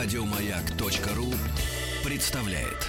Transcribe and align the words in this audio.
Радиомаяк.ру 0.00 1.34
представляет. 2.04 2.86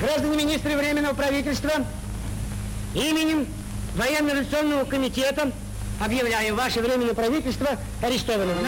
Граждане 0.00 0.36
министры 0.36 0.76
Временного 0.76 1.12
правительства, 1.14 1.72
именем 2.94 3.48
Военно-революционного 3.96 4.84
комитета 4.84 5.50
объявляю 6.00 6.54
ваше 6.54 6.80
Временное 6.80 7.14
правительство 7.14 7.70
арестованным. 8.00 8.58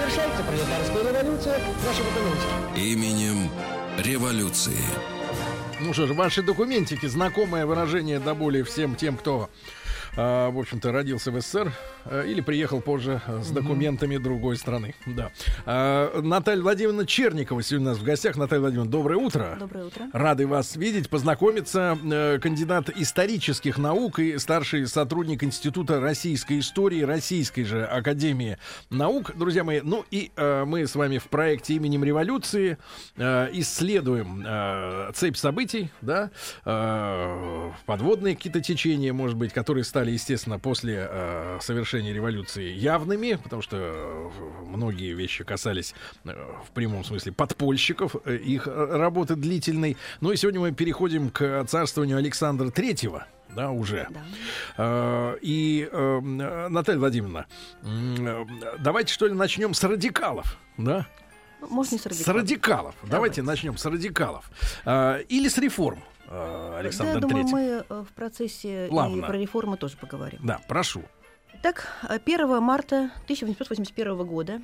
Завершается 0.00 0.42
пролетарская 0.42 1.12
революция, 1.12 1.60
документы. 1.60 2.80
Именем 2.80 3.50
революции. 3.98 4.80
Ну 5.80 5.92
что 5.92 6.06
ж, 6.06 6.12
ваши 6.12 6.42
документики, 6.42 7.06
знакомое 7.06 7.66
выражение 7.66 8.20
до 8.20 8.34
боли 8.34 8.62
всем 8.62 8.94
тем, 8.94 9.16
кто 9.16 9.50
а, 10.16 10.50
в 10.50 10.58
общем-то, 10.58 10.92
родился 10.92 11.30
в 11.30 11.40
СССР 11.40 11.72
а, 12.04 12.22
или 12.22 12.40
приехал 12.40 12.80
позже 12.80 13.20
а, 13.26 13.42
с 13.42 13.50
документами 13.50 14.16
другой 14.16 14.56
страны. 14.56 14.94
Да. 15.06 15.30
А, 15.66 16.20
Наталья 16.20 16.62
Владимировна 16.62 17.06
Черникова 17.06 17.62
сегодня 17.62 17.88
у 17.88 17.90
нас 17.90 17.98
в 17.98 18.04
гостях. 18.04 18.36
Наталья 18.36 18.60
Владимировна, 18.60 18.90
доброе 18.90 19.16
утро. 19.16 19.56
Доброе 19.58 19.86
утро. 19.86 20.06
Рады 20.12 20.46
вас 20.46 20.76
видеть, 20.76 21.08
познакомиться. 21.10 21.98
Э, 22.04 22.38
Кандидат 22.40 22.90
исторических 22.90 23.78
наук 23.78 24.18
и 24.18 24.38
старший 24.38 24.86
сотрудник 24.86 25.42
Института 25.42 26.00
российской 26.00 26.60
истории 26.60 27.02
Российской 27.02 27.64
же 27.64 27.84
Академии 27.84 28.58
наук. 28.90 29.32
Друзья 29.36 29.64
мои, 29.64 29.80
ну 29.80 30.04
и 30.10 30.30
э, 30.36 30.64
мы 30.64 30.86
с 30.86 30.94
вами 30.94 31.18
в 31.18 31.24
проекте 31.24 31.74
именем 31.74 32.04
революции 32.04 32.78
э, 33.16 33.48
исследуем 33.52 34.42
э, 34.46 35.10
цепь 35.14 35.36
событий, 35.36 35.90
да, 36.00 36.30
э, 36.64 37.70
подводные 37.86 38.36
какие-то 38.36 38.60
течения, 38.60 39.12
может 39.12 39.36
быть, 39.36 39.52
которые 39.52 39.84
стали, 39.84 40.03
естественно, 40.10 40.58
после 40.58 41.08
э, 41.10 41.58
совершения 41.60 42.12
революции 42.12 42.70
явными, 42.72 43.34
потому 43.42 43.62
что 43.62 43.76
э, 43.78 44.30
многие 44.66 45.12
вещи 45.14 45.44
касались 45.44 45.94
э, 46.24 46.30
в 46.66 46.70
прямом 46.72 47.04
смысле 47.04 47.32
подпольщиков, 47.32 48.16
э, 48.24 48.36
их 48.36 48.66
э, 48.66 48.70
работы 48.96 49.36
длительной. 49.36 49.96
Ну 50.20 50.32
и 50.32 50.36
сегодня 50.36 50.60
мы 50.60 50.72
переходим 50.72 51.30
к 51.30 51.64
царствованию 51.68 52.16
Александра 52.18 52.70
Третьего. 52.70 53.26
Да, 53.54 53.70
уже. 53.70 54.08
Да. 54.10 54.20
Э, 54.78 55.38
И, 55.40 55.88
Наталья 55.92 56.98
Владимировна, 56.98 57.46
давайте 58.78 59.12
что 59.12 59.26
ли 59.26 59.34
начнем 59.34 59.74
с 59.74 59.84
радикалов, 59.84 60.56
да? 60.76 61.06
Ну, 61.60 61.68
Может, 61.68 61.92
не 61.92 61.98
с 61.98 62.02
С 62.02 62.06
радикалом. 62.06 62.36
радикалов. 62.40 62.94
Давайте 63.04 63.42
начнем 63.42 63.76
с 63.78 63.84
радикалов. 63.86 64.50
Или 65.28 65.48
с 65.48 65.56
реформ, 65.58 66.00
э, 66.34 66.70
Да, 66.70 66.78
Александр 66.78 67.14
я 67.14 67.20
думаю, 67.20 67.46
мы 67.46 67.60
э, 67.60 68.02
в 68.02 68.12
процессе 68.14 68.86
Плавно. 68.88 69.16
и 69.16 69.26
про 69.26 69.38
реформы 69.38 69.76
тоже 69.76 69.96
поговорим. 69.96 70.40
Да, 70.42 70.60
прошу. 70.68 71.02
Итак, 71.54 71.88
э, 72.08 72.18
1 72.24 72.62
марта 72.62 73.10
1881 73.24 74.26
года 74.26 74.62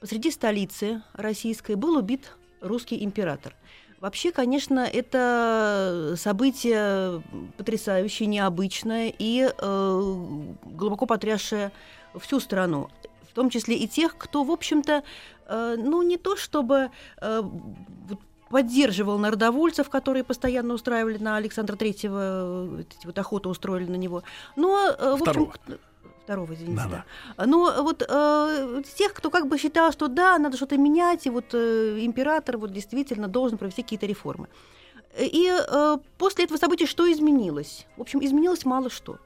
посреди 0.00 0.30
столицы 0.30 1.02
российской 1.14 1.76
был 1.76 1.96
убит 1.96 2.32
русский 2.60 3.04
император. 3.04 3.54
Вообще, 4.00 4.32
конечно, 4.32 4.80
это 4.80 6.14
событие 6.18 7.22
потрясающее, 7.56 8.26
необычное 8.26 9.10
и 9.18 9.50
э, 9.50 10.14
глубоко 10.64 11.06
потрясшее 11.06 11.72
всю 12.18 12.38
страну, 12.38 12.90
в 13.22 13.32
том 13.34 13.48
числе 13.48 13.76
и 13.76 13.88
тех, 13.88 14.16
кто, 14.18 14.44
в 14.44 14.50
общем-то, 14.50 15.04
э, 15.46 15.76
ну 15.78 16.02
не 16.02 16.18
то 16.18 16.36
чтобы 16.36 16.90
э, 17.20 17.42
поддерживал 18.50 19.18
народовольцев, 19.18 19.88
которые 19.90 20.24
постоянно 20.24 20.74
устраивали 20.74 21.18
на 21.18 21.36
Александра 21.36 21.76
Третьего, 21.76 22.20
э, 22.78 22.82
эти 22.98 23.06
вот 23.06 23.18
охоту 23.18 23.48
устроили 23.50 23.90
на 23.90 23.96
него, 23.96 24.22
но 24.56 24.88
э, 24.88 25.10
в 25.10 25.12
общем, 25.14 25.24
Второго. 25.24 25.50
к- 25.52 25.78
Второго, 26.24 26.54
извините, 26.54 26.82
Да-да. 26.84 27.04
да. 27.36 27.46
Но 27.46 27.82
вот 27.82 28.02
э, 28.08 28.82
тех, 28.96 29.12
кто 29.12 29.28
как 29.30 29.46
бы 29.46 29.58
считал, 29.58 29.92
что 29.92 30.08
да, 30.08 30.38
надо 30.38 30.56
что-то 30.56 30.78
менять, 30.78 31.26
и 31.26 31.30
вот 31.30 31.46
э, 31.52 31.98
император 32.00 32.56
вот 32.56 32.72
действительно 32.72 33.28
должен 33.28 33.58
провести 33.58 33.82
какие-то 33.82 34.06
реформы. 34.06 34.48
И 35.18 35.48
э, 35.52 35.98
после 36.16 36.44
этого 36.44 36.56
события 36.58 36.86
что 36.86 37.10
изменилось? 37.12 37.86
В 37.98 38.00
общем, 38.00 38.24
изменилось 38.24 38.64
мало 38.64 38.88
что. 38.88 39.18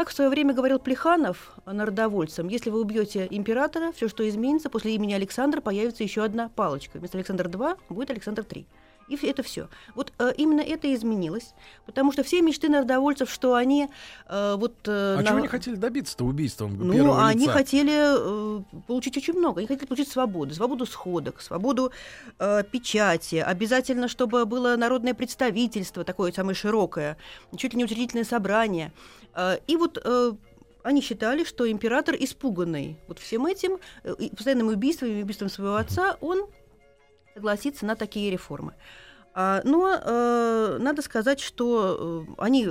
Как 0.00 0.08
в 0.08 0.14
свое 0.14 0.30
время 0.30 0.54
говорил 0.54 0.78
Плеханов 0.78 1.58
народовольцам, 1.66 2.48
если 2.48 2.70
вы 2.70 2.80
убьете 2.80 3.26
императора, 3.30 3.92
все, 3.92 4.08
что 4.08 4.26
изменится, 4.26 4.70
после 4.70 4.94
имени 4.94 5.12
Александра 5.12 5.60
появится 5.60 6.02
еще 6.02 6.24
одна 6.24 6.48
палочка. 6.48 6.96
Вместо 6.96 7.18
Александра 7.18 7.50
II 7.50 7.76
будет 7.90 8.10
Александр 8.10 8.40
III. 8.40 8.64
И 9.10 9.26
это 9.26 9.42
все. 9.42 9.68
Вот 9.94 10.12
э, 10.18 10.32
именно 10.36 10.60
это 10.60 10.92
изменилось, 10.94 11.54
потому 11.84 12.12
что 12.12 12.22
все 12.22 12.40
мечты 12.42 12.68
народовольцев, 12.68 13.30
что 13.30 13.54
они 13.54 13.88
э, 14.28 14.54
вот... 14.56 14.74
э, 14.86 15.14
А 15.18 15.20
на- 15.20 15.26
чего 15.26 15.38
они 15.38 15.48
хотели 15.48 15.74
добиться-то 15.74 16.24
убийством 16.24 16.76
ну, 16.78 16.92
первого 16.92 17.26
они 17.26 17.40
лица? 17.46 17.52
хотели 17.52 17.92
э, 17.92 18.62
получить 18.86 19.16
очень 19.16 19.34
много. 19.34 19.58
Они 19.58 19.66
хотели 19.66 19.86
получить 19.86 20.08
свободу, 20.08 20.54
свободу 20.54 20.86
сходок, 20.86 21.40
свободу 21.40 21.92
э, 22.38 22.62
печати. 22.70 23.36
Обязательно, 23.36 24.06
чтобы 24.08 24.44
было 24.46 24.76
народное 24.76 25.14
представительство, 25.14 26.04
такое 26.04 26.32
самое 26.32 26.54
широкое, 26.54 27.16
чуть 27.56 27.72
ли 27.72 27.78
не 27.78 27.84
учредительное 27.84 28.24
собрание. 28.24 28.92
Э, 29.34 29.58
и 29.66 29.76
вот 29.76 30.00
э, 30.02 30.32
они 30.82 31.02
считали, 31.02 31.44
что 31.44 31.70
император, 31.70 32.16
испуганный 32.18 32.96
вот 33.08 33.18
всем 33.18 33.46
этим, 33.46 33.78
э, 34.04 34.12
убийствами, 34.12 35.18
и 35.18 35.22
убийством 35.22 35.48
своего 35.50 35.74
отца, 35.76 36.16
он 36.20 36.46
согласится 37.34 37.86
на 37.86 37.96
такие 37.96 38.30
реформы. 38.30 38.74
А, 39.34 39.60
но 39.64 39.94
э, 39.94 40.78
надо 40.80 41.02
сказать, 41.02 41.40
что 41.40 42.26
э, 42.28 42.32
они 42.38 42.68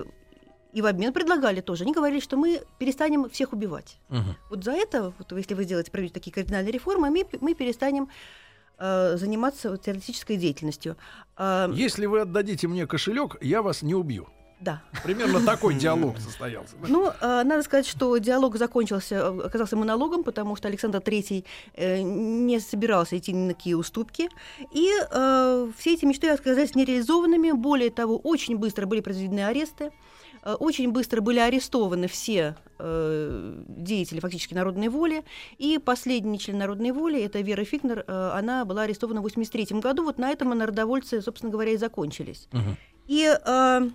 и 0.74 0.82
в 0.82 0.86
обмен 0.86 1.14
предлагали 1.14 1.62
тоже. 1.62 1.84
Они 1.84 1.94
говорили, 1.94 2.20
что 2.20 2.38
мы 2.38 2.62
перестанем 2.78 3.30
всех 3.30 3.54
убивать. 3.54 3.98
Мгм. 4.10 4.36
Вот 4.50 4.64
за 4.64 4.72
это, 4.74 5.14
вот, 5.18 5.32
если 5.32 5.54
вы 5.56 5.64
сделаете 5.64 5.92
проведете 5.92 6.14
такие 6.14 6.32
кардинальные 6.32 6.72
реформы, 6.72 7.10
мы, 7.10 7.26
мы 7.42 7.56
перестанем 7.56 8.10
э, 8.78 9.18
заниматься 9.18 9.72
вот 9.72 9.82
теоретической 9.82 10.38
деятельностью. 10.38 10.96
А, 11.36 11.70
Если 11.74 12.06
вы 12.06 12.22
отдадите 12.22 12.68
мне 12.68 12.86
кошелек, 12.86 13.38
я 13.42 13.62
вас 13.62 13.82
не 13.82 13.96
убью. 13.96 14.28
Да. 14.60 14.82
Примерно 15.04 15.40
такой 15.46 15.76
диалог 15.76 16.18
состоялся. 16.20 16.76
да? 16.82 16.88
Ну, 16.90 17.08
э, 17.08 17.44
надо 17.44 17.64
сказать, 17.64 17.88
что 17.88 18.18
диалог 18.18 18.58
закончился, 18.58 19.16
э, 19.16 19.42
оказался 19.46 19.78
монологом, 19.78 20.24
потому 20.24 20.56
что 20.56 20.68
Александр 20.68 21.00
III 21.00 21.46
э, 21.76 22.02
не 22.02 22.60
собирался 22.60 23.18
идти 23.18 23.32
ни 23.32 23.48
на 23.48 23.54
какие 23.54 23.76
уступки. 23.76 24.30
И 24.74 24.92
э, 25.12 25.72
все 25.78 25.94
эти 25.94 26.06
мечты 26.06 26.30
оказались 26.30 26.76
нереализованными. 26.76 27.52
Более 27.52 27.90
того, 27.90 28.18
очень 28.18 28.58
быстро 28.58 28.86
были 28.86 29.00
произведены 29.02 29.46
аресты. 29.46 29.92
Очень 30.60 30.92
быстро 30.92 31.20
были 31.20 31.40
арестованы 31.40 32.08
все 32.08 32.56
э, 32.80 33.64
деятели 33.68 34.20
фактически 34.20 34.54
народной 34.54 34.88
воли. 34.88 35.24
И 35.58 35.78
последний 35.78 36.40
член 36.40 36.58
народной 36.58 36.92
воли, 36.92 37.22
это 37.22 37.42
Вера 37.42 37.66
Фигнер, 37.66 38.06
э, 38.08 38.32
она 38.34 38.64
была 38.64 38.84
арестована 38.84 39.22
в 39.22 39.26
1983 39.26 39.82
году. 39.82 40.04
Вот 40.04 40.18
на 40.18 40.32
этом 40.32 40.58
народовольцы, 40.58 41.22
собственно 41.22 41.52
говоря, 41.52 41.72
и 41.72 41.78
закончились. 41.78 42.48
Мгм. 42.54 42.78
И, 43.08 43.26
э, 43.26 43.90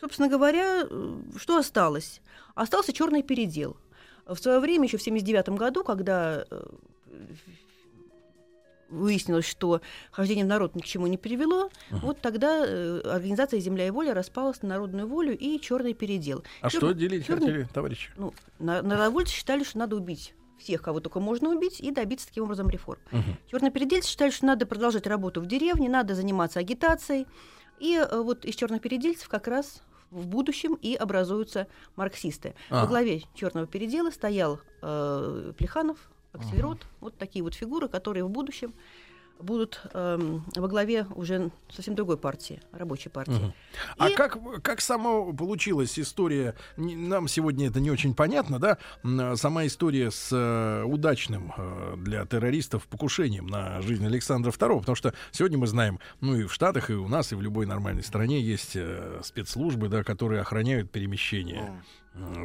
собственно 0.00 0.28
говоря, 0.28 0.82
э, 0.88 1.20
что 1.36 1.56
осталось? 1.56 2.20
Остался 2.54 2.92
черный 2.92 3.22
передел. 3.22 3.76
В 4.26 4.36
свое 4.36 4.58
время, 4.60 4.84
еще 4.84 4.96
в 4.98 5.00
1979 5.02 5.58
году, 5.58 5.84
когда 5.84 6.44
э, 6.50 6.66
выяснилось, 8.90 9.46
что 9.46 9.80
хождение 10.10 10.44
в 10.44 10.48
народ 10.48 10.74
ни 10.76 10.80
к 10.80 10.84
чему 10.84 11.06
не 11.06 11.18
привело, 11.18 11.70
вот 11.90 12.20
тогда 12.20 12.64
э, 12.66 13.00
организация 13.04 13.58
«Земля 13.60 13.86
и 13.86 13.90
воля» 13.90 14.14
распалась 14.14 14.62
на 14.62 14.68
народную 14.70 15.08
волю 15.08 15.36
и 15.36 15.58
черный 15.60 15.94
передел. 15.94 16.44
А 16.60 16.70
Чёр- 16.70 16.78
что 16.80 16.92
делить 16.92 17.26
чёрный- 17.26 17.46
хотели, 17.46 17.68
товарищи? 17.72 18.10
Ну, 18.16 18.32
на- 18.58 18.82
народовольцы 18.82 19.32
считали, 19.32 19.64
что 19.64 19.78
надо 19.78 19.96
убить 19.96 20.34
всех, 20.58 20.82
кого 20.82 21.00
только 21.00 21.18
можно 21.20 21.50
убить, 21.50 21.80
и 21.80 21.90
добиться 21.90 22.28
таким 22.28 22.44
образом 22.44 22.70
реформ. 22.70 23.00
Мгм. 23.10 23.36
Чернопередельцы 23.50 24.08
считали, 24.08 24.30
что 24.30 24.46
надо 24.46 24.64
продолжать 24.66 25.06
работу 25.06 25.40
в 25.40 25.46
деревне, 25.46 25.88
надо 25.88 26.14
заниматься 26.14 26.60
агитацией. 26.60 27.26
И 27.78 27.96
э, 27.96 28.20
вот 28.20 28.44
из 28.44 28.54
чернопередельцев 28.54 29.28
как 29.28 29.48
раз 29.48 29.82
в 30.10 30.26
будущем 30.26 30.74
и 30.74 30.94
образуются 30.94 31.66
марксисты. 31.96 32.54
Ага. 32.70 32.82
Во 32.82 32.86
главе 32.86 33.22
черного 33.34 33.66
передела 33.66 34.10
стоял 34.10 34.60
э, 34.82 35.52
Плеханов, 35.58 35.98
Аксельрод, 36.32 36.78
вот 37.00 37.16
такие 37.16 37.42
вот 37.42 37.54
фигуры, 37.54 37.88
которые 37.88 38.24
в 38.24 38.30
будущем 38.30 38.74
будут 39.44 39.80
эм, 39.92 40.44
во 40.56 40.68
главе 40.68 41.06
уже 41.14 41.50
совсем 41.70 41.94
другой 41.94 42.16
партии, 42.16 42.60
рабочей 42.72 43.10
партии. 43.10 43.52
А 43.98 44.08
И- 44.08 44.14
как, 44.14 44.38
как 44.62 44.80
сама 44.80 45.32
получилась 45.32 45.98
история? 45.98 46.54
Нам 46.76 47.28
сегодня 47.28 47.68
это 47.68 47.80
не 47.80 47.90
очень 47.90 48.14
понятно, 48.14 48.58
да? 48.58 48.78
М, 49.04 49.36
Сама 49.36 49.66
история 49.66 50.10
с 50.10 50.28
э, 50.32 50.82
удачным 50.84 51.52
э, 51.56 51.94
для 51.98 52.24
террористов 52.26 52.86
покушением 52.86 53.46
на 53.46 53.80
жизнь 53.82 54.04
Александра 54.06 54.50
II, 54.50 54.80
потому 54.80 54.96
что 54.96 55.12
сегодня 55.32 55.58
мы 55.58 55.66
знаем, 55.66 55.98
ну 56.20 56.34
и 56.36 56.44
в 56.44 56.52
Штатах, 56.52 56.90
и 56.90 56.94
у 56.94 57.08
нас, 57.08 57.32
и 57.32 57.36
в 57.36 57.42
любой 57.42 57.66
нормальной 57.66 58.02
стране 58.02 58.40
есть 58.40 58.72
э, 58.74 59.20
спецслужбы, 59.22 59.88
да, 59.88 60.02
которые 60.02 60.40
охраняют 60.40 60.90
перемещение 60.90 61.82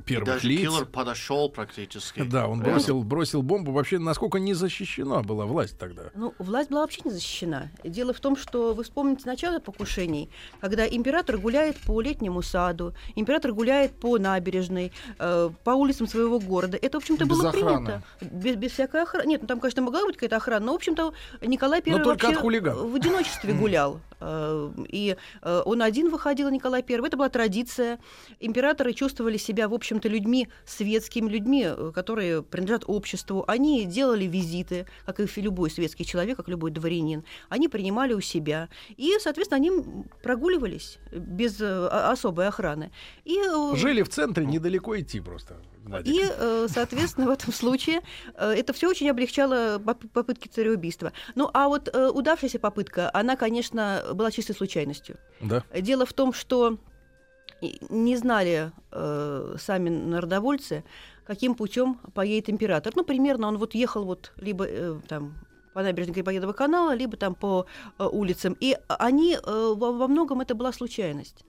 первых 0.06 0.26
Даже 0.36 0.48
лиц. 0.48 0.62
киллер 0.62 0.86
подошел 0.86 1.50
практически. 1.50 2.24
Да, 2.24 2.48
он 2.48 2.60
Прямо. 2.60 2.74
бросил, 2.74 3.04
бросил 3.04 3.42
бомбу. 3.44 3.72
Вообще, 3.72 4.00
насколько 4.00 4.40
не 4.40 4.54
защищена 4.54 5.22
была 5.22 5.46
власть 5.46 5.78
тогда? 5.78 6.04
Ну, 6.16 6.34
власть 6.40 6.70
была 6.70 6.82
вообще 6.82 7.02
не 7.06 7.12
защищена. 7.12 7.70
Дело 7.84 8.14
в 8.14 8.20
том, 8.20 8.36
что 8.36 8.74
вы 8.74 8.84
вспомните 8.84 9.24
начало 9.28 9.60
покушений, 9.60 10.30
когда 10.60 10.88
император 10.88 11.38
гуляет 11.38 11.78
по 11.78 12.02
летнему 12.02 12.42
саду, 12.42 12.94
император 13.16 13.54
гуляет 13.54 13.92
по 13.92 14.18
набережной, 14.18 14.92
э, 15.20 15.50
по 15.64 15.72
улицам 15.72 16.08
своего 16.08 16.40
города. 16.40 16.78
Это, 16.82 17.00
в 17.00 17.04
общем-то, 17.04 17.26
Без 17.26 17.38
было 17.38 17.50
охраны. 17.50 17.86
принято. 17.86 18.04
Без, 18.22 18.56
без 18.56 18.72
всякой 18.72 19.04
охраны. 19.04 19.28
Нет, 19.28 19.42
ну 19.44 19.48
там, 19.48 19.60
конечно, 19.60 19.82
могла 19.84 20.04
быть 20.06 20.16
какая-то 20.16 20.38
охрана, 20.38 20.66
но, 20.66 20.72
в 20.74 20.76
общем-то, 20.76 21.14
Николай 21.42 21.82
I 21.86 22.04
только 22.04 22.28
вообще 22.28 22.40
от 22.40 22.42
в 22.78 22.96
одиночестве 22.96 23.54
гулял. 23.60 24.00
Э, 24.20 24.72
И 24.90 25.16
э, 25.42 25.62
он 25.66 25.82
один 25.82 26.10
выходил, 26.10 26.50
Николай 26.50 26.84
I. 26.88 27.08
Это 27.08 27.18
была 27.18 27.30
традиция. 27.30 28.00
Императоры 28.40 28.94
чувствовали 28.94 29.38
себя, 29.38 29.68
в 29.68 29.74
общем-то, 29.74 30.10
людьми 30.10 30.48
светскими, 30.66 31.30
людьми, 31.30 31.66
э, 31.66 31.92
которые 31.94 32.44
принадлежат 32.44 32.84
обществу. 32.88 33.44
Они 33.48 33.86
делали 33.86 34.26
визиты, 34.26 34.86
как 35.06 35.20
и 35.20 35.42
любой 35.42 35.70
светский 35.70 36.06
человек, 36.06 36.38
как 36.38 36.50
любой 36.50 36.72
дворянин. 36.72 37.24
Они 37.50 37.68
принимали 37.68 38.14
у 38.14 38.22
себя. 38.22 38.70
И, 38.98 39.18
соответственно, 39.20 39.58
они 39.58 39.72
прогуливались 40.24 41.00
без 41.12 41.62
особой 41.62 42.48
охраны. 42.48 42.92
И, 43.26 43.38
Жили 43.76 44.02
в 44.02 44.10
центре, 44.10 44.46
недалеко 44.46 45.00
идти 45.00 45.20
просто. 45.20 45.56
Надя. 45.86 46.12
и, 46.12 46.22
э, 46.24 46.68
соответственно, 46.70 47.28
в 47.28 47.30
этом 47.30 47.54
случае 47.54 48.02
э, 48.36 48.52
это 48.52 48.74
все 48.74 48.90
очень 48.90 49.10
облегчало 49.10 49.80
поп- 49.80 50.10
попытки 50.12 50.48
цареубийства. 50.48 51.14
Ну, 51.36 51.50
а 51.54 51.68
вот 51.68 51.90
э, 51.94 52.10
удавшаяся 52.10 52.60
попытка, 52.60 53.10
она, 53.14 53.36
конечно, 53.36 54.04
была 54.14 54.32
чистой 54.32 54.54
случайностью. 54.54 55.18
Да. 55.42 55.64
Дело 55.74 56.06
в 56.06 56.14
том, 56.14 56.34
что 56.34 56.78
не 57.90 58.16
знали 58.16 58.72
э, 58.92 59.56
сами 59.60 59.90
народовольцы, 59.90 60.84
каким 61.26 61.56
путем 61.56 62.00
поедет 62.14 62.50
император. 62.50 62.94
Ну, 62.96 63.04
примерно 63.04 63.48
он 63.48 63.58
вот 63.58 63.76
ехал 63.76 64.06
вот 64.06 64.32
либо 64.38 64.66
э, 64.68 65.00
там 65.08 65.36
по 65.74 65.84
набережной 65.84 66.14
Грибоедова 66.14 66.54
канала, 66.54 66.96
либо 66.96 67.18
там 67.18 67.36
по 67.36 67.66
э, 67.98 68.06
улицам. 68.06 68.58
И 68.60 68.78
они, 68.88 69.36
э, 69.36 69.74
во, 69.76 69.92
во 69.92 70.08
многом 70.08 70.42
это 70.42 70.56
была 70.56 70.72
случайность. 70.72 71.46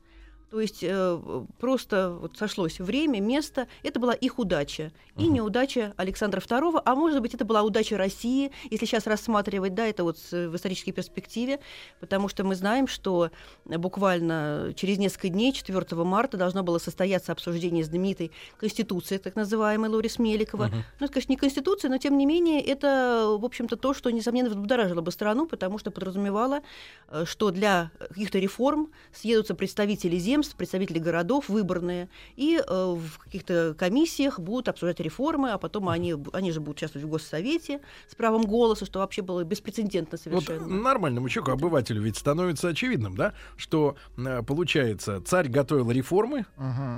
То 0.51 0.61
есть 0.61 0.83
э, 0.83 1.45
просто 1.59 2.11
вот 2.11 2.37
сошлось 2.37 2.81
время, 2.81 3.21
место. 3.21 3.69
Это 3.83 4.01
была 4.01 4.15
их 4.15 4.39
удача. 4.39 4.93
И 5.17 5.27
неудача 5.29 5.93
Александра 5.97 6.41
II, 6.41 6.81
а 6.85 6.95
может 6.95 7.21
быть, 7.21 7.35
это 7.35 7.45
была 7.45 7.63
удача 7.63 7.99
России, 7.99 8.51
если 8.71 8.87
сейчас 8.87 9.07
рассматривать, 9.07 9.75
да, 9.75 9.87
это 9.87 10.03
вот 10.03 10.17
в 10.31 10.57
исторической 10.57 10.93
перспективе, 10.93 11.61
потому 12.01 12.29
что 12.29 12.43
мы 12.43 12.55
знаем, 12.55 12.89
что 12.89 13.31
буквально 13.67 14.73
через 14.77 14.99
несколько 14.99 15.29
дней, 15.29 15.53
4 15.53 15.85
марта, 16.05 16.39
должно 16.39 16.63
было 16.63 16.79
состояться 16.79 17.33
обсуждение 17.33 17.85
знаменитой 17.85 18.33
Конституции, 18.57 19.19
так 19.19 19.37
называемой 19.37 19.91
Лорис 19.91 20.19
Меликова. 20.19 20.71
Ну, 20.73 21.05
это, 21.05 21.13
конечно, 21.13 21.33
не 21.33 21.37
Конституция, 21.37 21.91
но, 21.91 21.99
тем 21.99 22.17
не 22.17 22.25
менее, 22.25 22.63
это, 22.63 23.37
в 23.39 23.45
общем-то, 23.45 23.77
то, 23.77 23.93
что, 23.93 24.11
несомненно, 24.11 24.49
взбудоражило 24.49 25.03
бы 25.03 25.13
страну, 25.13 25.47
потому 25.47 25.79
что 25.79 25.91
подразумевало, 25.91 26.61
э, 27.09 27.25
что 27.27 27.51
для 27.51 27.91
каких-то 27.99 28.39
реформ 28.39 28.91
съедутся 29.13 29.55
представители 29.55 30.17
земств, 30.41 30.57
представители 30.57 30.99
городов, 30.99 31.49
выборные, 31.49 32.09
и 32.37 32.57
э, 32.67 32.95
в 32.97 33.19
каких-то 33.19 33.75
комиссиях 33.79 34.41
будут 34.41 34.69
обсуждать 34.69 35.01
реформы, 35.01 35.51
а 35.51 35.59
потом 35.59 35.89
они, 35.91 36.15
они 36.33 36.51
же 36.53 36.61
будут 36.61 36.79
участвовать 36.79 37.07
в 37.07 37.11
Госсовете 37.11 37.81
с 38.09 38.15
правом 38.15 38.43
голоса, 38.43 38.87
что 38.87 39.01
вообще 39.01 39.21
было 39.23 39.45
беспрецедентно 39.45 40.19
Вот 40.31 40.45
совершенно. 40.45 40.67
нормальному 40.67 41.29
человеку, 41.29 41.53
обывателю, 41.53 42.01
ведь 42.03 42.17
становится 42.17 42.69
очевидным, 42.69 43.17
да, 43.17 43.35
что 43.57 43.97
э, 44.17 44.43
получается, 44.43 45.21
царь 45.21 45.49
готовил 45.49 45.91
реформы, 45.91 46.47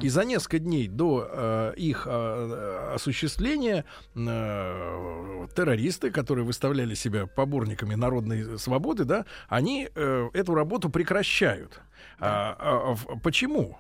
и 0.00 0.08
за 0.08 0.24
несколько 0.24 0.58
дней 0.60 0.86
до 0.86 1.28
э, 1.28 1.74
их 1.76 2.06
э, 2.08 2.92
осуществления 2.94 3.84
э, 4.14 5.46
террористы, 5.56 6.10
которые 6.10 6.44
выставляли 6.44 6.94
себя 6.94 7.26
поборниками 7.26 7.94
народной 7.96 8.58
свободы, 8.58 9.04
да, 9.04 9.24
они 9.48 9.88
э, 9.94 10.28
эту 10.32 10.54
работу 10.54 10.90
прекращают. 10.90 11.80
А, 12.18 12.56
а, 12.58 12.94
в- 12.94 13.20
почему? 13.32 13.78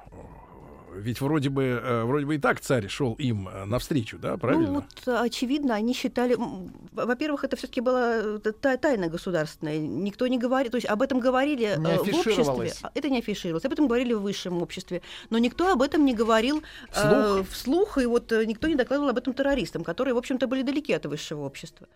Ведь 0.94 1.20
вроде 1.20 1.48
бы, 1.48 1.62
э, 1.62 2.04
вроде 2.04 2.26
бы 2.26 2.34
и 2.34 2.38
так 2.38 2.60
царь 2.60 2.88
шел 2.88 3.14
им 3.14 3.48
э, 3.48 3.64
навстречу, 3.64 4.18
да, 4.18 4.36
правильно? 4.36 4.66
Ну, 4.66 4.74
вот, 4.74 4.84
э, 5.06 5.24
очевидно, 5.26 5.74
они 5.74 5.94
считали... 5.94 6.36
Во-первых, 6.92 7.44
это 7.44 7.56
все 7.56 7.66
таки 7.66 7.80
была 7.80 8.38
та- 8.38 8.76
тайна 8.76 9.08
государственная. 9.08 9.78
Никто 9.78 10.26
не 10.26 10.38
говорит... 10.38 10.72
То 10.72 10.76
есть 10.76 10.86
об 10.88 11.00
этом 11.00 11.20
говорили 11.20 11.76
Не 11.78 11.96
в 11.96 12.18
обществе. 12.18 12.72
а 12.82 12.90
Это 12.94 13.08
не 13.08 13.18
афишировалось. 13.18 13.64
Об 13.64 13.72
этом 13.72 13.88
говорили 13.88 14.14
в 14.14 14.20
высшем 14.20 14.62
обществе. 14.62 15.00
Но 15.30 15.38
никто 15.38 15.72
об 15.72 15.80
этом 15.80 16.04
не 16.04 16.14
говорил 16.14 16.62
э, 16.94 17.42
Вслух? 17.42 17.48
вслух. 17.48 17.98
И 17.98 18.06
вот 18.06 18.30
никто 18.46 18.68
не 18.68 18.74
докладывал 18.74 19.10
об 19.10 19.18
этом 19.18 19.32
террористам, 19.32 19.84
которые, 19.84 20.14
в 20.14 20.18
общем-то, 20.18 20.46
были 20.46 20.62
далеки 20.62 20.92
от 20.92 21.06
высшего 21.06 21.44
общества. 21.44 21.86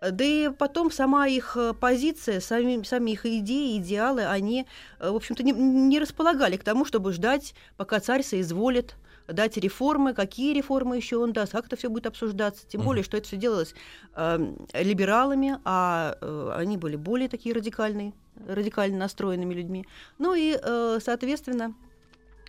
Э, 0.00 0.10
Да 0.10 0.24
и 0.24 0.48
потом 0.50 0.90
сама 0.90 1.26
их 1.26 1.56
э, 1.56 1.72
позиция, 1.74 2.40
сами, 2.40 2.82
сами 2.82 3.12
их 3.12 3.26
идеи, 3.26 3.78
идеалы, 3.78 4.24
они, 4.26 4.66
э, 4.98 5.10
в 5.10 5.16
общем-то, 5.16 5.42
не, 5.42 5.52
не 5.52 5.98
располагали 5.98 6.56
к 6.56 6.64
тому, 6.64 6.84
чтобы 6.84 7.12
ждать, 7.12 7.54
пока 7.76 8.00
царь 8.00 8.22
соизволит 8.22 8.96
дать 9.28 9.56
реформы, 9.56 10.14
какие 10.14 10.54
реформы 10.54 10.96
еще 10.96 11.16
он 11.16 11.32
даст, 11.32 11.52
как 11.52 11.66
это 11.66 11.76
все 11.76 11.90
будет 11.90 12.06
обсуждаться. 12.06 12.66
Тем 12.68 12.82
более, 12.82 13.02
что 13.02 13.16
это 13.16 13.26
все 13.26 13.36
делалось 13.36 13.74
э, 14.14 14.54
либералами, 14.74 15.58
а 15.64 16.16
э, 16.20 16.52
они 16.54 16.76
были 16.76 16.96
более 16.96 17.28
такие 17.28 17.54
радикальные, 17.54 18.12
радикально 18.46 18.98
настроенными 18.98 19.54
людьми. 19.54 19.86
Ну 20.18 20.34
и, 20.34 20.58
э, 20.60 20.98
соответственно, 21.02 21.74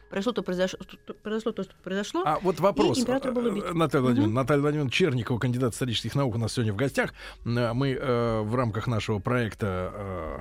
произошло 0.10 0.32
то, 0.34 0.42
произошло, 0.44 0.80
произошло 1.24 1.52
то, 1.52 1.64
что 1.64 1.74
произошло. 1.84 2.24
А 2.26 2.40
вот 2.42 2.60
вопрос. 2.60 3.00
Император 3.00 3.32
был 3.32 3.46
убит. 3.46 3.64
Э, 3.66 3.74
Наталья 3.74 4.04
Владимировна, 4.04 4.36
Наталья 4.42 4.62
Владимировна 4.62 4.92
Черникова, 4.92 5.40
кандидат 5.40 5.74
исторических 5.74 6.16
наук, 6.16 6.36
у 6.36 6.38
нас 6.38 6.54
сегодня 6.54 6.74
в 6.74 6.78
гостях. 6.78 7.14
Э, 7.46 7.74
Мы 7.74 7.92
э, 8.00 8.42
в 8.42 8.56
рамках 8.56 8.88
нашего 8.88 9.20
проекта 9.20 9.92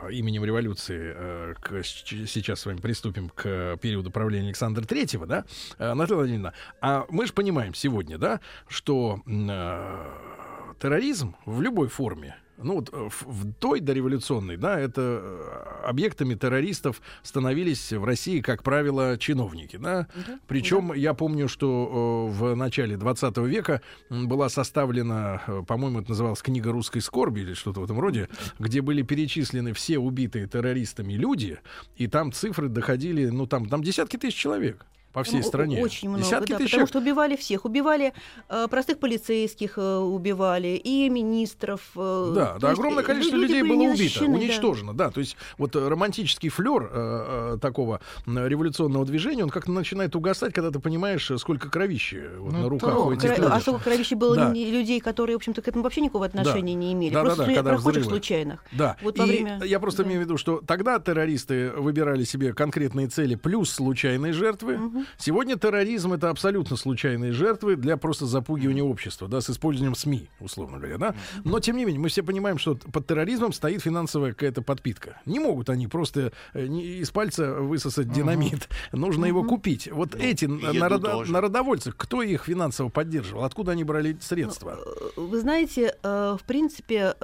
э, 0.07 0.13
именем 0.13 0.45
революции 0.45 1.13
э, 1.17 1.55
к- 1.61 1.83
сейчас 1.85 2.61
с 2.61 2.67
вами 2.67 2.79
приступим 2.79 3.29
к 3.31 3.77
периоду 3.81 4.11
правления 4.11 4.47
Александра 4.47 4.83
Третьего, 4.85 5.27
да? 5.27 5.45
Э, 5.79 5.95
Наталья 5.95 6.19
Владимировна, 6.19 6.53
а 6.81 7.05
мы 7.09 7.27
же 7.27 7.33
понимаем 7.33 7.75
сегодня, 7.75 8.19
да, 8.19 8.41
что 8.69 9.21
э, 9.27 10.73
терроризм 10.81 11.35
в 11.45 11.61
любой 11.61 11.89
форме 11.89 12.37
ну 12.59 12.77
вот 12.77 12.91
э, 12.93 13.09
в, 13.11 13.23
в 13.27 13.53
той 13.55 13.81
дореволюционной, 13.81 14.57
да, 14.57 14.79
это 14.79 15.21
э, 15.23 15.89
объектами 15.89 16.35
террористов 16.35 17.03
становились 17.23 17.93
в 17.93 18.05
России, 18.05 18.41
как 18.41 18.63
правило, 18.63 19.19
чиновники, 19.19 19.77
да. 19.77 20.07
Причем 20.47 20.93
я 20.93 21.15
помню, 21.15 21.49
что 21.49 22.29
э, 22.31 22.33
в 22.33 22.55
начале 22.55 22.97
20 22.97 23.37
века 23.39 23.83
была 24.11 24.49
составлена, 24.49 25.43
по-моему, 25.67 26.01
это 26.01 26.11
называлась 26.11 26.43
книга 26.43 26.73
русской 26.73 27.01
скорби 27.01 27.41
или 27.41 27.55
что-то 27.55 27.81
в 27.81 27.85
этом 27.85 28.01
роде, 28.01 28.29
где 28.59 28.81
были 28.81 29.03
перечислены 29.03 29.73
все 29.73 29.99
убитые 29.99 30.47
террористами 30.47 31.15
люди, 31.15 31.59
и 31.97 32.07
там 32.07 32.33
цифры 32.33 32.69
доходили, 32.69 33.27
ну 33.27 33.47
там, 33.47 33.69
там 33.69 33.83
десятки 33.83 34.17
тысяч 34.17 34.37
человек 34.37 34.87
по 35.17 35.23
всей 35.23 35.43
стране. 35.43 35.81
Очень 35.83 36.11
много, 36.11 36.23
Десятки 36.25 36.53
да, 36.53 36.59
тысяч 36.59 36.73
потому 36.73 36.87
что 36.89 36.99
убивали 36.99 37.37
всех. 37.37 37.65
Убивали 37.65 38.13
э, 38.51 38.67
простых 38.69 38.99
полицейских, 38.99 39.79
э, 39.79 39.97
убивали 39.97 40.79
и 40.85 41.09
министров. 41.09 41.81
э, 41.97 42.33
Да, 42.35 42.59
да, 42.61 42.69
есть, 42.69 42.79
огромное 42.79 43.03
э, 43.03 43.07
количество 43.07 43.37
люди 43.37 43.53
людей 43.53 43.63
было 43.63 43.79
убито, 43.85 43.97
защищены, 43.97 44.37
да. 44.39 44.45
уничтожено, 44.45 44.93
да. 44.93 45.11
То 45.11 45.21
есть 45.21 45.39
вот 45.57 45.75
э, 45.75 45.89
романтический 45.89 46.51
флер 46.51 46.91
э, 46.93 47.55
э, 47.55 47.59
такого 47.63 48.03
революционного 48.27 49.07
движения, 49.07 49.43
он 49.43 49.49
как-то 49.49 49.73
начинает 49.73 50.15
угасать, 50.15 50.53
когда 50.53 50.71
ты 50.71 50.81
понимаешь, 50.81 51.31
сколько 51.39 51.71
кровищи 51.71 52.23
вот, 52.39 52.53
Ну, 52.53 52.59
на 52.65 52.69
руках 52.69 52.93
то- 52.95 53.07
у 53.07 53.13
этих 53.13 53.23
Кра- 53.23 53.37
людей. 53.37 53.49
А 53.53 53.61
сколько 53.61 53.85
кровищей 53.85 54.17
было 54.17 54.37
Да. 54.37 54.53
людей, 54.53 55.01
которые, 55.01 55.37
в 55.37 55.39
общем-то, 55.39 55.63
к 55.63 55.69
этому 55.69 55.83
вообще 55.83 56.03
никакого 56.03 56.27
отношения 56.27 56.75
не 56.75 56.93
имели. 56.93 57.15
Да, 57.15 57.21
да, 57.23 57.27
просто 57.29 57.47
да, 57.47 57.55
когда 57.55 57.71
прохожих 57.71 58.03
взрывы. 58.03 58.11
случайных. 58.11 58.65
Да, 58.73 58.99
Вот 59.01 59.17
и 59.17 59.21
во 59.21 59.25
время- 59.27 59.61
я 59.65 59.81
просто 59.81 60.03
да. 60.03 60.09
имею 60.11 60.21
в 60.21 60.25
виду, 60.27 60.37
что 60.37 60.61
тогда 60.67 60.99
террористы 60.99 61.71
выбирали 61.71 62.25
себе 62.25 62.53
конкретные 62.53 63.09
цели 63.09 63.35
плюс 63.35 63.71
случайные 63.71 64.35
жертвы. 64.35 64.79
Сегодня 65.19 65.57
терроризм 65.57 66.13
это 66.13 66.31
абсолютно 66.31 66.77
случайные 66.77 67.33
жертвы 67.33 67.77
для 67.77 67.97
просто 67.97 68.27
запугивания 68.27 68.83
общества, 68.83 69.29
да, 69.29 69.41
с 69.41 69.51
использованием 69.51 69.95
СМИ, 69.95 70.29
условно 70.41 70.79
говоря, 70.79 70.99
да. 70.99 71.15
Но 71.45 71.61
тем 71.61 71.77
не 71.77 71.85
менее 71.85 72.01
мы 72.01 72.09
все 72.09 72.23
понимаем, 72.23 72.59
что 72.59 72.75
под 72.75 73.07
терроризмом 73.07 73.53
стоит 73.53 73.83
финансовая 73.83 74.33
какая-то 74.33 74.63
подпитка. 74.63 75.21
Не 75.27 75.39
могут 75.41 75.71
они 75.71 75.87
просто 75.89 76.33
э, 76.55 76.67
из 76.67 77.11
пальца 77.11 77.55
высосать 77.55 78.13
динамит, 78.13 78.69
нужно 78.93 79.27
его 79.27 79.45
купить. 79.45 79.89
Вот 79.91 80.15
эти 80.15 80.45
еду 80.45 80.79
народо- 80.79 81.31
народовольцы, 81.31 81.93
кто 81.97 82.23
их 82.23 82.45
финансово 82.45 82.89
поддерживал, 82.89 83.45
откуда 83.45 83.73
они 83.73 83.85
брали 83.85 84.17
средства? 84.21 84.79
Э, 84.79 85.21
Вы 85.21 85.41
знаете, 85.41 85.97
э, 86.03 86.37
в 86.41 86.45
принципе, 86.45 87.15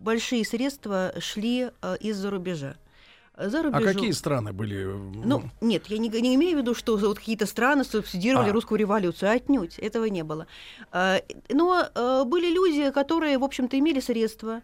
большие 0.00 0.44
средства 0.44 1.12
шли 1.18 1.70
из-за 2.00 2.30
рубежа. 2.30 2.76
За 3.38 3.60
А 3.60 3.62
рубежом... 3.62 3.84
какие 3.94 4.10
страны 4.10 4.52
были? 4.52 4.76
э, 4.84 5.22
Ну, 5.24 5.44
нет, 5.60 5.86
я 5.86 5.98
не, 5.98 6.08
не 6.08 6.34
имею 6.34 6.56
в 6.56 6.60
виду, 6.60 6.74
что 6.74 6.96
вот 6.96 7.18
какие-то 7.18 7.46
страны 7.46 7.84
субсидировали 7.84 8.50
А. 8.50 8.52
русскую 8.52 8.78
революцию. 8.78 9.30
Отнюдь. 9.30 9.78
Этого 9.78 10.06
не 10.06 10.24
было. 10.24 10.46
А, 10.90 11.20
Но 11.50 11.84
э, 11.94 12.24
были 12.24 12.50
люди, 12.52 12.90
которые, 12.90 13.38
в 13.38 13.44
общем-то, 13.44 13.78
имели 13.78 14.00
средства. 14.00 14.62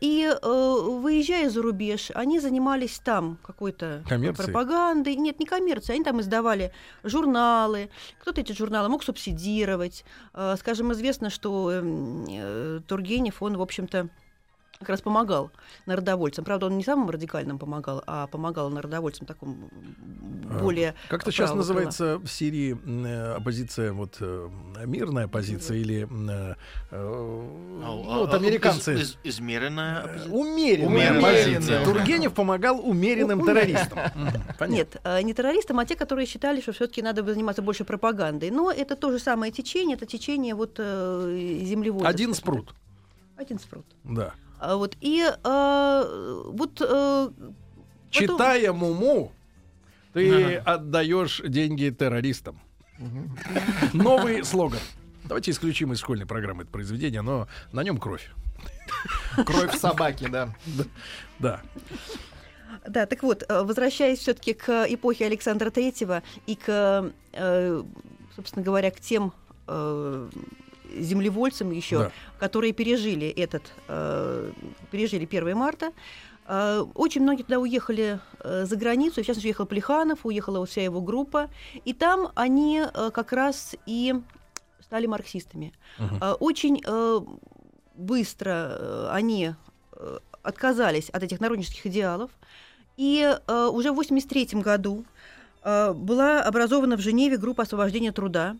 И 0.00 0.30
выезжая 0.42 1.50
за 1.50 1.60
рубеж, 1.60 2.12
они 2.14 2.38
занимались 2.38 3.00
там 3.04 3.38
какой-то 3.42 4.04
Коммерцией? 4.08 4.44
пропагандой. 4.52 5.16
Нет, 5.16 5.40
не 5.40 5.46
коммерцией. 5.46 5.96
Они 5.96 6.04
там 6.04 6.20
издавали 6.20 6.70
журналы. 7.02 7.90
Кто-то 8.20 8.40
эти 8.40 8.52
журналы 8.52 8.88
мог 8.88 9.02
субсидировать. 9.02 10.04
Скажем, 10.58 10.92
известно, 10.92 11.28
что 11.28 11.72
эм, 11.72 12.24
э, 12.30 12.80
Тургенев, 12.86 13.42
он, 13.42 13.56
в 13.56 13.62
общем-то, 13.62 14.10
как 14.78 14.88
раз 14.88 15.00
помогал 15.00 15.50
народовольцам. 15.86 16.44
Правда, 16.44 16.66
он 16.66 16.76
не 16.76 16.84
самым 16.84 17.08
радикальным 17.10 17.58
помогал, 17.58 18.02
а 18.06 18.26
помогал 18.26 18.70
народовольцам 18.70 19.26
такому 19.26 19.68
А, 20.50 20.58
более 20.58 20.94
Как 21.08 21.22
это 21.22 21.30
сейчас 21.32 21.50
крыла. 21.50 21.58
называется 21.62 22.18
в 22.18 22.26
Сирии 22.28 22.76
э, 23.06 23.34
оппозиция, 23.36 23.92
вот 23.92 24.16
э, 24.20 24.48
мирная 24.84 25.24
оппозиция 25.24 25.78
или 25.78 26.02
э, 26.10 26.54
э, 26.90 26.96
ну, 27.80 28.02
вот 28.02 28.32
А, 28.34 28.36
американцы? 28.36 28.94
из- 28.94 29.00
из- 29.00 29.18
Измеренная 29.34 30.00
оппозиция. 30.02 30.32
Умеренная 30.32 30.88
Умеренная. 30.88 31.18
оппозиция. 31.20 31.84
Тургенев 31.84 32.34
помогал 32.34 32.80
умеренным 32.80 33.44
террористам. 33.44 33.98
Нет, 34.68 35.00
не 35.22 35.32
террористам, 35.34 35.78
а 35.78 35.84
те, 35.86 35.96
которые 35.96 36.26
считали, 36.26 36.60
что 36.60 36.72
все-таки 36.72 37.00
надо 37.02 37.22
заниматься 37.24 37.62
больше 37.62 37.84
пропагандой. 37.84 38.50
Но 38.50 38.70
это 38.70 38.96
то 38.96 39.10
же 39.12 39.18
самое 39.18 39.50
течение, 39.52 39.96
это 39.96 40.06
течение 40.06 40.54
вот 40.54 40.76
землеводов. 40.78 42.08
Один 42.08 42.34
спрут. 42.34 42.74
Один 43.36 43.58
спрут. 43.58 43.84
Да. 44.04 44.34
А 44.58 44.76
вот 44.76 44.96
и 45.00 45.20
э, 45.22 46.42
вот 46.52 46.80
э, 46.80 46.84
потом- 46.84 47.54
Читая 48.10 48.72
Муму, 48.72 49.32
ты 50.12 50.56
отдаешь 50.56 51.42
деньги 51.46 51.90
террористам. 51.90 52.60
Новый 53.92 54.44
слоган. 54.44 54.78
Давайте 55.24 55.50
исключим 55.50 55.92
из 55.92 55.98
школьной 56.00 56.26
программы 56.26 56.62
это 56.62 56.70
произведение, 56.70 57.22
но 57.22 57.48
на 57.72 57.82
нем 57.82 57.98
кровь. 57.98 58.30
Кровь 59.44 59.76
собаки, 59.78 60.28
да. 60.28 60.54
Да. 61.38 61.60
Да, 62.86 63.06
так 63.06 63.22
вот, 63.22 63.42
э, 63.48 63.62
возвращаясь 63.62 64.18
все-таки 64.18 64.52
к 64.52 64.84
эпохе 64.88 65.26
Александра 65.26 65.70
Третьего 65.70 66.22
и 66.46 66.54
к, 66.54 67.10
э, 67.32 67.82
собственно 68.36 68.62
говоря, 68.64 68.90
к 68.90 69.00
тем 69.00 69.32
э, 69.66 70.28
землевольцам 71.02 71.70
еще, 71.70 71.98
Да. 71.98 72.10
которые 72.38 72.72
пережили 72.72 73.28
этот, 73.28 73.62
э, 73.88 74.52
пережили 74.90 75.24
1 75.26 75.54
марта. 75.54 75.92
Э, 76.46 76.84
Очень 76.94 77.22
многие 77.22 77.42
туда 77.42 77.58
уехали 77.58 78.20
э, 78.40 78.64
за 78.66 78.76
границу, 78.76 79.22
в 79.22 79.26
частности, 79.26 79.46
уехал 79.46 79.66
Плеханов, 79.66 80.26
уехала 80.26 80.64
вся 80.66 80.82
его 80.82 81.00
группа, 81.00 81.48
и 81.84 81.92
там 81.92 82.28
они 82.34 82.82
э, 82.82 83.10
как 83.12 83.32
раз 83.32 83.74
и 83.86 84.14
стали 84.80 85.06
марксистами. 85.06 85.72
Э, 85.98 86.32
Очень 86.40 86.80
быстро 87.96 89.10
они 89.12 89.54
отказались 90.42 91.08
от 91.10 91.22
этих 91.22 91.40
народнических 91.40 91.86
идеалов, 91.86 92.30
и 92.96 93.20
уже 93.46 93.90
в 93.92 93.98
1983 94.00 94.60
году 94.60 95.04
была 95.64 96.42
образована 96.42 96.96
в 96.96 97.00
Женеве 97.00 97.36
группа 97.38 97.62
освобождения 97.62 98.12
труда. 98.12 98.56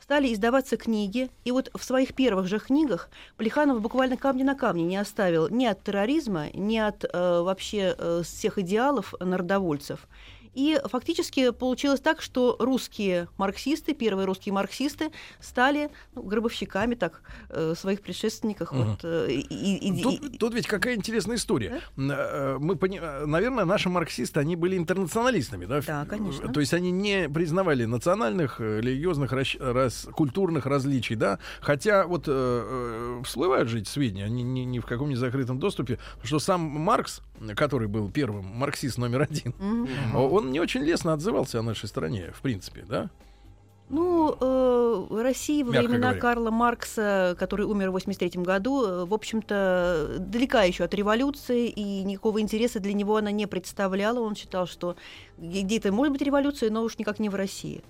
Стали 0.00 0.32
издаваться 0.32 0.76
книги, 0.76 1.30
и 1.44 1.52
вот 1.52 1.70
в 1.74 1.84
своих 1.84 2.14
первых 2.14 2.46
же 2.46 2.58
книгах 2.58 3.10
Плеханов 3.36 3.80
буквально 3.80 4.16
камня 4.16 4.44
на 4.44 4.54
камне 4.54 4.84
не 4.84 4.96
оставил 4.96 5.48
ни 5.48 5.66
от 5.66 5.82
терроризма, 5.84 6.46
ни 6.54 6.78
от 6.78 7.04
э, 7.04 7.08
вообще 7.42 7.94
э, 7.96 8.22
всех 8.24 8.58
идеалов 8.58 9.14
народовольцев. 9.20 10.08
И 10.54 10.80
фактически 10.84 11.50
получилось 11.50 12.00
так, 12.00 12.20
что 12.22 12.56
русские 12.58 13.28
марксисты, 13.38 13.94
первые 13.94 14.26
русские 14.26 14.52
марксисты, 14.52 15.10
стали 15.40 15.90
ну, 16.14 16.22
гробовщиками 16.22 16.94
так 16.94 17.22
э, 17.48 17.74
своих 17.76 18.00
предшественников. 18.02 18.72
Мгм. 18.72 18.90
Вот, 18.90 19.00
э, 19.04 19.26
и- 19.30 19.40
и- 19.40 19.98
и- 19.98 20.02
Тут, 20.02 20.38
тут 20.38 20.54
ведь 20.54 20.66
какая 20.66 20.96
интересная 20.96 21.36
история. 21.36 21.80
Н- 21.96 22.10
э, 22.10 22.58
Мы, 22.58 22.76
пони- 22.76 23.00
наверное, 23.26 23.64
наши 23.64 23.88
марксисты, 23.88 24.40
они 24.40 24.56
были 24.56 24.76
интернационалистами, 24.76 25.66
да? 25.66 25.80
Да, 25.86 26.04
конечно. 26.04 26.52
То 26.52 26.60
есть 26.60 26.74
они 26.74 26.90
не 26.90 27.28
признавали 27.28 27.84
национальных, 27.84 28.60
религиозных, 28.60 29.32
рас- 29.32 29.56
рас- 29.58 30.08
культурных 30.12 30.66
различий, 30.66 31.16
да? 31.16 31.38
Хотя 31.60 32.06
вот 32.06 32.24
э, 32.26 33.22
всплывают 33.24 33.72
эти 33.72 33.88
сведения, 33.88 34.24
они 34.24 34.42
ни, 34.42 34.60
ни 34.60 34.78
в 34.78 34.86
каком 34.86 35.08
не 35.08 35.16
закрытом 35.16 35.58
доступе, 35.58 35.98
что 36.22 36.38
сам 36.38 36.60
Маркс, 36.60 37.22
который 37.56 37.88
был 37.88 38.10
первым 38.10 38.44
марксист 38.46 38.98
номер 38.98 39.22
один, 39.22 39.54
Мгм. 39.58 40.16
он 40.16 40.50
не 40.52 40.60
очень 40.60 40.82
лестно 40.82 41.12
отзывался 41.12 41.58
о 41.58 41.62
нашей 41.62 41.88
стране, 41.88 42.30
в 42.34 42.40
принципе, 42.42 42.84
да? 42.88 43.10
Ну, 43.92 44.36
э, 44.40 45.06
в 45.10 45.20
России 45.20 45.64
во 45.64 45.70
времена 45.72 45.98
говоря. 46.10 46.20
Карла 46.20 46.50
Маркса, 46.52 47.34
который 47.36 47.66
умер 47.66 47.90
в 47.90 47.92
83 47.94 48.44
году, 48.44 48.84
э, 48.86 49.04
в 49.04 49.12
общем-то, 49.12 50.16
далека 50.20 50.62
еще 50.62 50.84
от 50.84 50.94
революции, 50.94 51.66
и 51.66 52.04
никакого 52.04 52.40
интереса 52.40 52.78
для 52.78 52.92
него 52.92 53.16
она 53.16 53.32
не 53.32 53.46
представляла. 53.46 54.20
Он 54.20 54.36
считал, 54.36 54.68
что 54.68 54.94
где- 55.38 55.62
где-то 55.62 55.90
может 55.90 56.12
быть 56.12 56.22
революция, 56.22 56.70
но 56.70 56.82
уж 56.84 56.98
никак 56.98 57.18
не 57.18 57.28
в 57.28 57.34
России. 57.34 57.82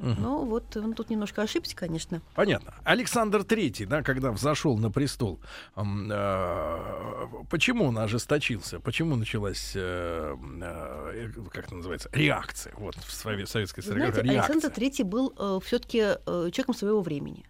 Мгм. 0.00 0.22
Ну, 0.22 0.44
вот 0.44 0.76
он 0.76 0.94
тут 0.94 1.10
немножко 1.10 1.42
ошибся, 1.42 1.76
конечно. 1.76 2.20
Понятно. 2.34 2.74
Александр 2.84 3.44
Третий, 3.44 3.86
да, 3.86 4.02
когда 4.02 4.32
взошел 4.32 4.76
на 4.76 4.90
престол, 4.90 5.40
э, 5.76 7.26
почему 7.50 7.86
он 7.86 7.98
ожесточился? 7.98 8.80
Почему 8.80 9.16
началась, 9.16 9.72
э, 9.74 10.36
э, 10.62 11.30
как 11.52 11.66
это 11.66 11.74
называется, 11.74 12.08
реакция? 12.12 12.74
Вот 12.76 12.96
в 12.96 13.10
сове- 13.12 13.46
советской 13.46 13.82
знаете, 13.82 14.22
реакция. 14.22 14.54
Александр 14.54 14.78
III 14.78 15.04
был 15.04 15.60
все-таки 15.60 15.98
человеком 16.26 16.74
своего 16.74 17.00
времени. 17.00 17.44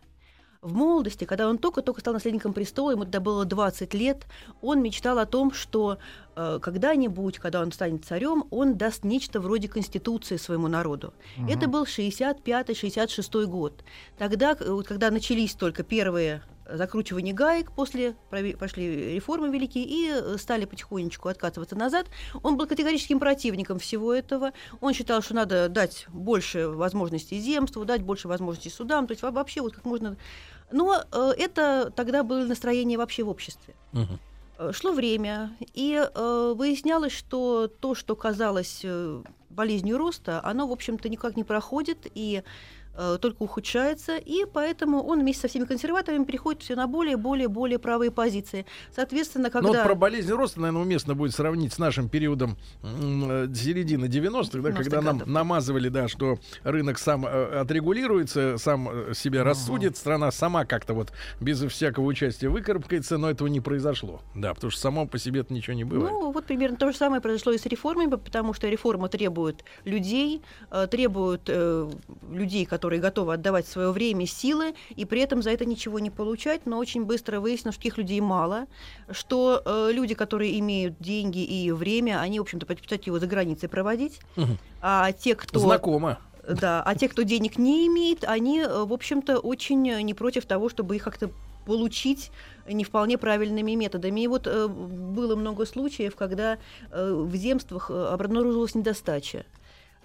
В 0.64 0.73
молодости, 0.73 1.26
когда 1.26 1.47
он 1.47 1.59
только-только 1.59 2.00
стал 2.00 2.14
наследником 2.14 2.54
престола, 2.54 2.92
ему 2.92 3.02
тогда 3.02 3.21
было 3.21 3.44
20 3.44 3.92
лет, 3.92 4.26
он 4.62 4.83
мечтал 4.83 5.18
о 5.18 5.26
том, 5.26 5.52
что 5.52 5.99
э, 6.37 6.59
когда-нибудь, 6.62 7.38
когда 7.38 7.61
он 7.61 7.71
станет 7.71 8.06
царем, 8.06 8.44
он 8.50 8.78
даст 8.78 9.04
нечто 9.04 9.40
вроде 9.40 9.68
конституции 9.68 10.38
своему 10.38 10.68
народу. 10.68 11.12
Это 11.47 11.68
был 11.68 11.85
65-66 11.85 13.44
год. 13.44 13.85
Тогда, 14.16 14.56
э, 14.59 14.83
когда 14.87 15.11
начались 15.11 15.52
только 15.52 15.83
первые 15.83 16.42
закручивания 16.68 17.35
гаек 17.35 17.73
после 17.73 18.16
пошли 18.30 19.14
реформы 19.14 19.49
великие 19.50 19.85
и 19.85 20.11
э, 20.11 20.37
стали 20.38 20.64
потихонечку 20.64 21.28
откатываться 21.28 21.76
назад. 21.76 22.06
Он 22.42 22.56
был 22.56 22.66
категорическим 22.66 23.18
противником 23.18 23.78
всего 23.78 24.12
этого. 24.12 24.52
Он 24.80 24.92
считал, 24.94 25.23
что 25.23 25.35
надо 25.35 25.68
дать 25.68 26.06
больше 26.09 26.68
возможностей 26.68 27.38
земству, 27.38 27.85
дать 27.85 28.02
больше 28.02 28.28
возможностей 28.28 28.71
судам, 28.71 29.06
то 29.06 29.12
есть 29.12 29.23
во- 29.23 29.30
вообще 29.30 29.61
вот 29.61 29.75
как 29.75 29.85
можно. 29.85 30.16
Но 30.73 31.02
э, 31.12 31.33
это 31.37 31.92
тогда 31.94 32.23
было 32.23 32.44
настроение 32.44 32.99
вообще 32.99 33.23
в 33.23 33.28
обществе. 33.28 33.75
Э, 34.59 34.73
Шло 34.73 34.92
время, 34.92 35.56
и 35.75 35.94
э, 35.94 36.54
выяснялось, 36.56 37.12
что 37.12 37.68
то, 37.68 37.94
что 37.94 38.16
казалось 38.16 38.85
болезнью 39.50 39.99
роста, 39.99 40.40
оно, 40.44 40.66
в 40.66 40.73
общем-то, 40.73 41.09
никак 41.09 41.37
не 41.37 41.44
проходит 41.44 42.06
и 42.14 42.42
только 43.20 43.42
ухудшается, 43.42 44.16
и 44.16 44.44
поэтому 44.44 45.02
он 45.02 45.20
вместе 45.20 45.42
со 45.42 45.48
всеми 45.48 45.64
консерваторами 45.64 46.24
переходит 46.24 46.62
все 46.62 46.76
на 46.76 46.86
более, 46.86 47.16
более, 47.16 47.48
более 47.48 47.78
правые 47.78 48.10
позиции. 48.10 48.66
Соответственно, 48.94 49.50
когда... 49.50 49.68
Ну 49.68 49.74
вот 49.74 49.84
про 49.84 49.94
болезнь 49.94 50.30
роста, 50.32 50.60
наверное, 50.60 50.82
уместно 50.82 51.14
будет 51.14 51.34
сравнить 51.34 51.72
с 51.72 51.78
нашим 51.78 52.08
периодом 52.08 52.56
э, 52.82 53.48
середины 53.54 54.06
90-х, 54.06 54.60
да, 54.60 54.70
90-х 54.70 54.82
когда 54.82 55.00
нам 55.00 55.22
намазывали, 55.26 55.88
да, 55.88 56.08
что 56.08 56.38
рынок 56.62 56.98
сам 56.98 57.26
э, 57.26 57.60
отрегулируется, 57.60 58.56
сам 58.58 58.88
э, 58.88 59.14
себя 59.14 59.44
рассудит, 59.44 59.96
страна 59.96 60.30
сама 60.30 60.64
как-то 60.64 60.94
вот 60.94 61.12
без 61.40 61.60
всякого 61.60 62.04
участия 62.04 62.48
выкарабкается, 62.48 63.18
но 63.18 63.30
этого 63.30 63.48
не 63.48 63.60
произошло. 63.60 64.20
Да, 64.34 64.54
потому 64.54 64.70
что 64.70 64.80
само 64.80 65.06
по 65.06 65.18
себе 65.18 65.40
это 65.40 65.52
ничего 65.52 65.74
не 65.74 65.84
бывает. 65.84 66.12
Ну, 66.12 66.30
вот 66.32 66.44
примерно 66.44 66.76
то 66.76 66.90
же 66.90 66.96
самое 66.96 67.20
произошло 67.20 67.52
и 67.52 67.58
с 67.58 67.66
реформами, 67.66 68.10
потому 68.10 68.54
что 68.54 68.68
реформа 68.68 69.08
требует 69.08 69.64
людей, 69.84 70.42
э, 70.70 70.86
требует 70.90 71.42
э, 71.46 71.90
людей, 72.30 72.66
которые 72.66 72.84
готовы 72.88 73.35
отдавать 73.35 73.67
свое 73.67 73.91
время, 73.91 74.26
силы, 74.26 74.75
и 74.95 75.05
при 75.05 75.21
этом 75.21 75.43
за 75.43 75.50
это 75.50 75.64
ничего 75.64 75.99
не 75.99 76.11
получать. 76.11 76.67
Но 76.67 76.79
очень 76.79 77.05
быстро 77.05 77.41
выяснилось, 77.41 77.75
что 77.75 77.83
таких 77.83 77.99
людей 77.99 78.21
мало, 78.21 78.67
что 79.11 79.62
э, 79.64 79.91
люди, 79.93 80.14
которые 80.14 80.59
имеют 80.59 80.97
деньги 80.99 81.45
и 81.45 81.71
время, 81.73 82.21
они, 82.21 82.38
в 82.38 82.43
общем-то, 82.43 82.67
предпочитают 82.67 83.07
его 83.07 83.19
за 83.19 83.26
границей 83.26 83.69
проводить. 83.69 84.21
Мгм. 84.37 84.59
А 84.81 85.12
те, 85.12 85.35
кто... 85.35 85.59
Знакомо. 85.59 86.19
Да, 86.47 86.83
а 86.83 86.95
те, 86.95 87.09
кто 87.09 87.23
денег 87.23 87.57
не 87.57 87.87
имеет, 87.87 88.25
они, 88.25 88.61
э, 88.61 88.85
в 88.85 88.93
общем-то, 88.93 89.38
очень 89.38 89.83
не 89.83 90.14
против 90.14 90.47
того, 90.47 90.69
чтобы 90.69 90.97
их 90.97 91.05
как-то 91.05 91.31
получить 91.64 92.31
не 92.67 92.85
вполне 92.85 93.19
правильными 93.19 93.73
методами. 93.73 94.21
И 94.21 94.26
вот 94.26 94.47
э, 94.47 94.69
было 94.69 95.37
много 95.37 95.67
случаев, 95.67 96.17
когда 96.17 96.59
э, 96.91 97.12
в 97.12 97.35
земствах 97.35 97.91
э, 97.91 98.07
обнаружилась 98.07 98.75
недостача. 98.75 99.45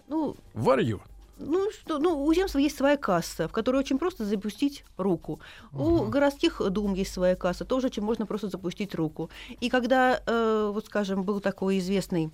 Ну, 0.07 0.35
Варью. 0.53 1.01
Ну, 1.39 1.71
что, 1.71 1.99
ну, 1.99 2.23
у 2.23 2.33
земства 2.33 2.59
есть 2.59 2.77
своя 2.77 2.97
касса, 2.97 3.47
в 3.47 3.51
которой 3.51 3.77
очень 3.77 3.97
просто 3.97 4.25
запустить 4.25 4.83
руку. 4.97 5.39
У 5.73 6.03
городских 6.05 6.61
дум 6.69 6.93
есть 6.93 7.13
своя 7.13 7.35
касса, 7.35 7.65
тоже 7.65 7.87
очень 7.87 8.03
можно 8.03 8.25
просто 8.25 8.49
запустить 8.49 8.93
руку. 8.95 9.29
И 9.61 9.69
когда, 9.69 10.21
э, 10.25 10.71
вот 10.73 10.85
скажем, 10.85 11.23
был 11.23 11.39
такой 11.39 11.79
известный 11.79 12.31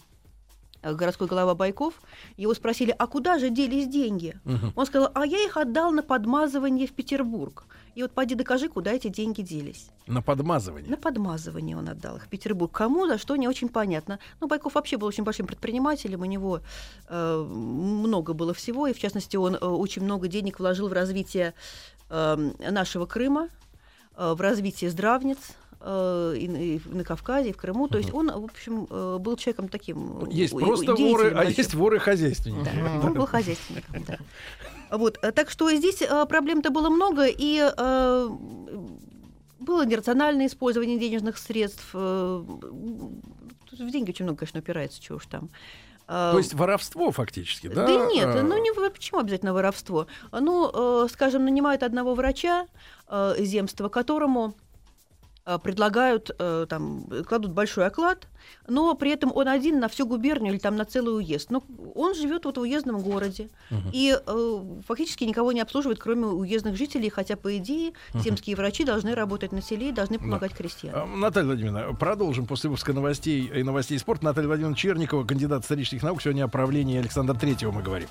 э, 0.81 0.93
городской 0.93 1.27
глава 1.27 1.55
Байков, 1.55 2.01
его 2.37 2.53
спросили, 2.53 2.95
а 2.97 3.07
куда 3.07 3.39
же 3.39 3.49
делись 3.49 3.87
деньги? 3.87 4.39
Мгм. 4.43 4.73
Он 4.75 4.85
сказал, 4.85 5.11
а 5.13 5.25
я 5.25 5.43
их 5.43 5.57
отдал 5.57 5.91
на 5.91 6.03
подмазывание 6.03 6.87
в 6.87 6.93
Петербург. 6.93 7.65
И 7.95 8.01
вот 8.01 8.11
поди 8.11 8.35
докажи, 8.35 8.67
куда 8.67 8.91
эти 8.91 9.07
деньги 9.07 9.41
делись. 9.41 9.87
На 10.05 10.21
подмазывание. 10.21 10.91
На 10.91 10.97
подмазывание 10.97 11.77
он 11.77 11.87
отдал 11.87 12.17
их 12.17 12.25
в 12.25 12.27
Петербург. 12.27 12.71
Кому, 12.71 13.07
за 13.07 13.17
что, 13.17 13.37
не 13.37 13.47
очень 13.47 13.69
понятно. 13.69 14.19
Но 14.41 14.47
Байков 14.47 14.75
вообще 14.75 14.97
был 14.97 15.07
очень 15.07 15.23
большим 15.23 15.47
предпринимателем, 15.47 16.21
у 16.21 16.25
него 16.25 16.59
э, 17.07 17.43
много 17.47 18.33
было 18.33 18.53
всего, 18.53 18.87
и 18.87 18.93
в 18.93 18.99
частности 18.99 19.37
он 19.37 19.55
э, 19.55 19.57
очень 19.57 20.03
много 20.03 20.27
денег 20.27 20.59
вложил 20.59 20.89
в 20.89 20.93
развитие 20.93 21.53
э, 22.09 22.51
нашего 22.69 23.05
Крыма, 23.05 23.47
э, 24.17 24.33
в 24.33 24.41
развитие 24.41 24.89
здравниц, 24.89 25.37
и, 26.37 26.45
и 26.45 26.81
на 26.95 27.03
Кавказе, 27.03 27.49
и 27.49 27.53
в 27.53 27.57
Крыму. 27.57 27.87
То 27.87 27.97
есть 27.97 28.13
он, 28.13 28.31
в 28.31 28.43
общем, 28.45 28.87
э, 28.89 29.17
был 29.19 29.35
человеком 29.37 29.67
таким... 29.69 30.27
Есть 30.29 30.53
у- 30.53 30.59
просто 30.59 30.85
деятелем 30.87 31.11
воры, 31.11 31.33
а 31.35 31.43
есть 31.45 31.73
воры-хозяйственники. 31.73 32.69
Да, 32.73 33.07
он 33.07 33.13
был 33.13 33.25
хозяйственником, 33.27 34.03
да. 34.07 34.17
Вот, 34.97 35.17
э, 35.23 35.31
так 35.31 35.49
что 35.49 35.69
здесь 35.75 36.01
э, 36.01 36.25
проблем-то 36.27 36.69
было 36.69 36.89
много, 36.89 37.25
и 37.25 37.59
э, 37.59 38.29
было 39.59 39.85
нерациональное 39.85 40.47
использование 40.47 40.99
денежных 40.99 41.37
средств. 41.37 41.89
э, 41.93 42.43
тут 43.69 43.79
в 43.79 43.89
деньги 43.91 44.11
очень 44.11 44.25
много, 44.25 44.39
конечно, 44.39 44.59
упирается, 44.59 45.01
чего 45.01 45.17
уж 45.17 45.25
там. 45.25 45.49
Э, 46.07 46.29
То 46.33 46.37
есть 46.37 46.53
воровство 46.53 47.11
фактически, 47.11 47.67
да? 47.67 47.87
да 47.87 48.05
нет, 48.07 48.27
А, 48.27 48.43
ну 48.43 48.61
не, 48.61 48.71
во- 48.71 48.89
почему 48.91 49.19
обязательно 49.19 49.53
воровство? 49.53 50.05
Ну, 50.31 51.03
э, 51.03 51.07
скажем, 51.11 51.45
нанимают 51.45 51.81
одного 51.83 52.13
врача 52.13 52.67
э, 53.07 53.35
земства, 53.39 53.89
которому 53.89 54.49
э, 54.49 54.64
предлагают, 55.63 56.31
э, 56.37 56.65
там, 56.67 57.05
кладут 57.27 57.51
большой 57.51 57.85
оклад, 57.85 58.27
но 58.67 58.95
при 58.95 59.11
этом 59.11 59.31
он 59.33 59.47
один 59.47 59.79
на 59.79 59.87
всю 59.87 60.07
губернию 60.07 60.53
или 60.53 60.59
там 60.59 60.75
на 60.75 60.85
целый 60.85 61.17
уезд. 61.17 61.51
Но 61.51 61.63
он 61.93 62.15
живет 62.15 62.45
вот 62.45 62.57
в 62.57 62.61
уездном 62.61 63.01
городе 63.01 63.49
и 63.91 64.17
э, 64.25 64.59
фактически 64.87 65.23
никого 65.23 65.51
не 65.51 65.61
обслуживает, 65.61 65.99
кроме 65.99 66.25
уездных 66.25 66.75
жителей, 66.75 67.09
хотя, 67.09 67.35
по 67.35 67.55
идее, 67.57 67.93
земские 68.13 68.55
врачи 68.55 68.83
должны 68.83 69.13
работать 69.13 69.51
на 69.51 69.61
селе 69.61 69.89
и 69.89 69.91
должны 69.91 70.17
помогать 70.19 70.53
крестьянам. 70.53 71.13
А, 71.13 71.17
Наталья 71.17 71.47
Владимировна, 71.47 71.93
продолжим 71.93 72.45
после 72.47 72.69
выпуска 72.69 72.93
новостей 72.93 73.51
и 73.53 73.63
новостей 73.63 73.99
спорта. 73.99 74.25
Наталья 74.25 74.47
Владимировна 74.47 74.77
Черникова, 74.77 75.25
кандидат 75.25 75.63
исторических 75.63 76.03
наук. 76.03 76.21
Сегодня 76.21 76.45
о 76.45 76.47
правлении 76.47 76.99
Александра 76.99 77.35
Третьего 77.35 77.71
мы 77.71 77.83
говорим. 77.83 78.07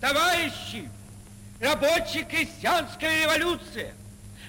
Товарищи, 0.00 0.88
рабочая 1.60 2.24
крестьянская 2.24 3.22
революция, 3.22 3.94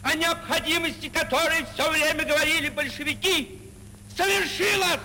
о 0.06 0.14
необходимости 0.14 1.10
которой 1.10 1.66
все 1.74 1.90
время 1.90 2.24
говорили 2.26 2.70
большевики, 2.70 3.60
совершилась! 4.16 5.00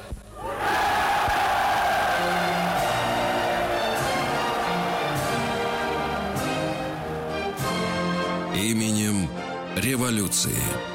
Именем 8.55 9.27
революции. 9.77 10.90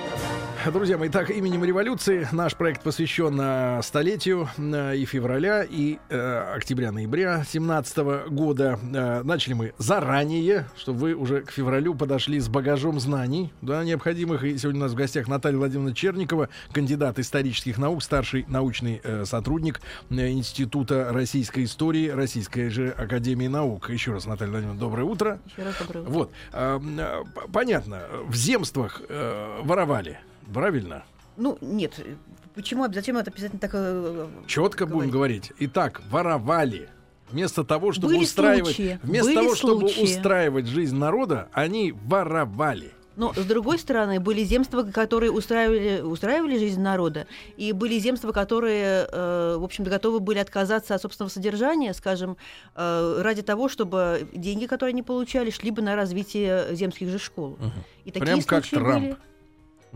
Друзья 0.74 0.98
мои, 0.98 1.10
так, 1.10 1.30
именем 1.30 1.64
революции 1.64 2.28
наш 2.32 2.56
проект 2.56 2.82
посвящен 2.82 3.40
э, 3.40 3.82
столетию 3.84 4.50
э, 4.58 4.96
и 4.98 5.06
февраля, 5.06 5.64
и 5.64 6.00
э, 6.10 6.54
октября-ноября 6.56 7.44
17 7.48 8.30
года. 8.30 8.80
Э, 8.82 9.22
начали 9.24 9.54
мы 9.54 9.74
заранее, 9.78 10.66
чтобы 10.76 11.00
вы 11.00 11.14
уже 11.14 11.42
к 11.42 11.52
февралю 11.52 11.94
подошли 11.94 12.40
с 12.40 12.48
багажом 12.50 13.00
знаний, 13.00 13.54
да, 13.62 13.84
необходимых. 13.84 14.44
И 14.44 14.58
сегодня 14.58 14.82
у 14.82 14.84
нас 14.86 14.94
в 14.94 14.96
гостях 14.96 15.28
Наталья 15.28 15.58
Владимировна 15.58 15.94
Черникова, 15.94 16.50
кандидат 16.72 17.20
исторических 17.20 17.78
наук, 17.78 18.02
старший 18.02 18.46
научный 18.48 19.02
э, 19.04 19.26
сотрудник 19.26 19.82
э, 20.10 20.30
Института 20.30 21.10
российской 21.12 21.66
истории 21.66 22.10
Российской 22.10 22.70
же 22.70 22.90
Академии 22.90 23.48
наук. 23.48 23.92
Еще 23.92 24.14
раз, 24.14 24.26
Наталья 24.26 24.52
Владимировна, 24.52 24.80
доброе 24.80 25.04
утро. 25.04 25.40
Еще 25.46 25.64
раз 25.64 25.76
доброе 25.80 26.02
утро. 26.02 26.12
Вот, 26.12 26.32
п- 26.52 27.48
понятно, 27.54 28.02
в 28.28 28.36
земствах 28.36 29.02
э, 29.08 29.62
воровали, 29.64 30.20
правильно? 30.54 31.04
Ну, 31.38 31.58
нет, 31.62 31.94
э, 32.00 32.16
почему, 32.54 32.92
зачем 32.92 33.18
это 33.18 33.32
обязательно 33.32 33.60
так... 33.60 33.72
э, 33.74 34.28
Четко 34.48 34.86
будем 34.86 35.10
говорить. 35.10 35.52
Итак, 35.60 36.02
воровали. 36.10 36.90
Вместо 37.30 37.64
того, 37.64 37.92
чтобы 37.92 38.14
Были 38.14 38.24
устраивать, 38.24 38.76
случаи, 38.76 39.00
вместо 39.02 39.26
были 39.26 39.36
того, 39.36 39.56
чтобы 39.56 39.90
случаи. 39.90 40.04
устраивать 40.04 40.68
жизнь 40.68 40.96
народа, 40.96 41.50
они 41.54 41.92
воровали. 41.92 42.92
Но, 43.16 43.34
с 43.34 43.46
другой 43.46 43.80
стороны, 43.80 44.20
были 44.20 44.44
земства, 44.44 44.84
которые 44.84 45.32
устраивали, 45.32 46.02
устраивали 46.02 46.58
жизнь 46.58 46.82
народа, 46.82 47.28
и 47.58 47.72
были 47.72 47.98
земства, 47.98 48.32
которые, 48.34 49.08
э, 49.12 49.56
в 49.58 49.64
общем-то, 49.64 49.90
готовы 49.90 50.20
были 50.20 50.38
отказаться 50.40 50.94
от 50.96 51.02
собственного 51.02 51.30
содержания, 51.32 51.94
скажем, 51.94 52.36
э, 52.76 53.22
ради 53.22 53.42
того, 53.42 53.70
чтобы 53.70 54.28
деньги, 54.34 54.66
которые 54.66 54.92
они 54.92 55.02
получали, 55.02 55.50
шли 55.50 55.72
бы 55.72 55.82
на 55.82 55.96
развитие 55.96 56.76
земских 56.76 57.10
же 57.10 57.18
школ. 57.18 57.58
И 58.04 58.12
такие 58.12 58.22
Прям 58.26 58.42
как 58.44 58.66
случаи 58.66 58.84
Трамп. 58.84 59.04
были. 59.06 59.18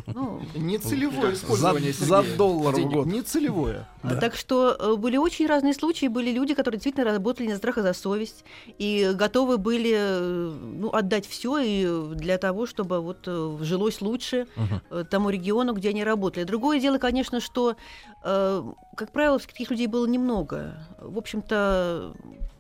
Ну, 0.08 0.42
Нецелевое 0.56 1.34
использование, 1.34 1.94
За- 1.94 2.06
Сергей, 2.06 2.32
за 2.32 2.38
доллар 2.38 2.76
в 2.76 2.90
год. 2.90 3.06
Нецелевое. 3.08 3.88
Так 4.20 4.36
что 4.36 4.76
э, 4.80 4.96
были 4.96 5.18
очень 5.18 5.48
разные 5.48 5.74
случаи, 5.74 6.08
были 6.08 6.32
люди, 6.32 6.54
которые 6.54 6.78
действительно 6.80 7.06
работали 7.12 7.48
на 7.48 7.58
страх 7.58 7.78
и 7.78 7.82
за 7.82 7.94
совесть 7.94 8.44
и 8.78 9.12
готовы 9.14 9.58
были 9.58 9.94
э, 9.96 10.52
ну, 10.80 10.90
отдать 10.90 11.28
все 11.28 11.60
и 11.60 12.16
для 12.16 12.38
того, 12.38 12.66
чтобы 12.66 13.02
вот 13.02 13.24
э, 13.28 13.58
жилось 13.62 14.02
лучше 14.02 14.48
э, 14.90 15.04
тому 15.10 15.30
региону, 15.30 15.74
где 15.74 15.90
они 15.90 16.04
работали. 16.04 16.44
Другое 16.44 16.80
дело, 16.80 16.98
конечно, 16.98 17.40
что, 17.40 17.76
как 18.22 19.12
правило, 19.12 19.40
таких 19.40 19.70
людей 19.72 19.88
было 19.88 20.06
немного. 20.06 20.76
В 21.00 21.18
общем-то, 21.18 22.14